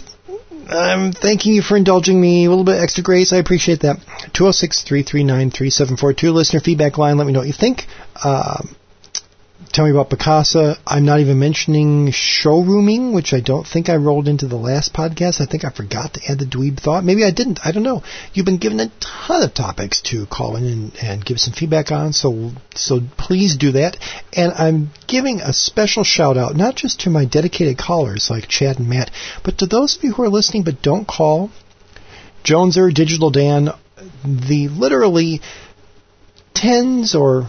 I'm 0.68 1.12
thanking 1.12 1.54
you 1.54 1.62
for 1.62 1.78
indulging 1.78 2.20
me. 2.20 2.46
A 2.46 2.50
little 2.50 2.64
bit 2.64 2.82
extra 2.82 3.04
grace. 3.04 3.34
I 3.34 3.38
appreciate 3.38 3.82
that. 3.82 3.98
206 4.34 4.84
339 4.84 5.52
3742. 5.52 6.32
Listener 6.32 6.60
feedback 6.60 6.98
line. 6.98 7.18
Let 7.18 7.28
me 7.28 7.34
know 7.34 7.40
what 7.40 7.48
you 7.48 7.54
think. 7.54 7.86
Um, 8.24 8.76
tell 9.80 9.86
me 9.86 9.92
about 9.92 10.10
Picasa. 10.10 10.76
I'm 10.86 11.06
not 11.06 11.22
even 11.22 11.40
mentioning 11.40 12.08
showrooming, 12.08 13.14
which 13.14 13.32
I 13.32 13.40
don't 13.40 13.66
think 13.66 13.88
I 13.88 13.96
rolled 13.96 14.28
into 14.28 14.46
the 14.46 14.58
last 14.58 14.92
podcast. 14.92 15.40
I 15.40 15.46
think 15.46 15.64
I 15.64 15.70
forgot 15.70 16.16
to 16.16 16.22
add 16.28 16.40
the 16.40 16.46
dweeb 16.46 16.82
thought. 16.82 17.06
Maybe 17.06 17.24
I 17.24 17.32
didn't. 17.32 17.62
I 17.64 17.72
don't 17.72 17.84
know. 17.84 18.04
You've 18.34 18.46
been 18.46 18.58
given 18.58 18.82
a 18.82 18.92
ton 19.00 19.42
of 19.42 19.54
topics 19.54 20.02
to 20.12 20.26
call 20.26 20.58
in 20.58 20.66
and, 20.66 20.96
and 21.02 21.24
give 21.24 21.40
some 21.40 21.54
feedback 21.54 21.94
on, 21.94 22.12
so 22.12 22.52
so 22.76 23.00
please 23.18 23.56
do 23.56 23.72
that. 23.72 23.96
And 24.34 24.52
I'm 24.52 24.90
giving 25.08 25.40
a 25.40 25.54
special 25.54 26.04
shout 26.04 26.36
out 26.36 26.58
not 26.58 26.76
just 26.76 27.00
to 27.02 27.10
my 27.10 27.24
dedicated 27.24 27.78
callers 27.78 28.30
like 28.30 28.50
Chad 28.50 28.80
and 28.80 28.90
Matt, 28.90 29.12
but 29.46 29.60
to 29.60 29.66
those 29.66 29.96
of 29.96 30.04
you 30.04 30.12
who 30.12 30.24
are 30.24 30.30
listening 30.30 30.64
but 30.64 30.82
don't 30.82 31.08
call. 31.08 31.52
Joneser, 32.44 32.94
Digital 32.94 33.32
Dan, 33.32 33.70
the 34.26 34.68
literally 34.68 35.40
tens 36.54 37.16
or 37.16 37.48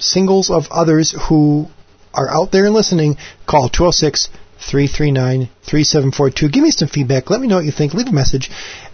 singles 0.00 0.50
of 0.50 0.68
others 0.70 1.14
who 1.28 1.68
are 2.12 2.28
out 2.28 2.52
there 2.52 2.66
and 2.66 2.74
listening, 2.74 3.16
call 3.46 3.68
206 3.68 4.28
339 4.58 5.48
3742. 5.62 6.48
Give 6.48 6.62
me 6.62 6.70
some 6.70 6.88
feedback. 6.88 7.30
Let 7.30 7.40
me 7.40 7.48
know 7.48 7.56
what 7.56 7.64
you 7.64 7.72
think. 7.72 7.94
Leave 7.94 8.08
a 8.08 8.12
message. 8.12 8.50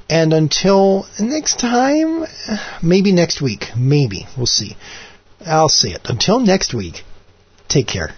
And 0.09 0.33
until 0.33 1.07
next 1.19 1.59
time, 1.59 2.25
maybe 2.83 3.13
next 3.13 3.43
week. 3.43 3.67
Maybe. 3.77 4.27
We'll 4.37 4.47
see. 4.47 4.77
I'll 5.45 5.69
see 5.69 5.91
it. 5.91 6.03
Until 6.05 6.39
next 6.41 6.73
week, 6.73 7.03
take 7.69 7.89
care. 7.89 8.15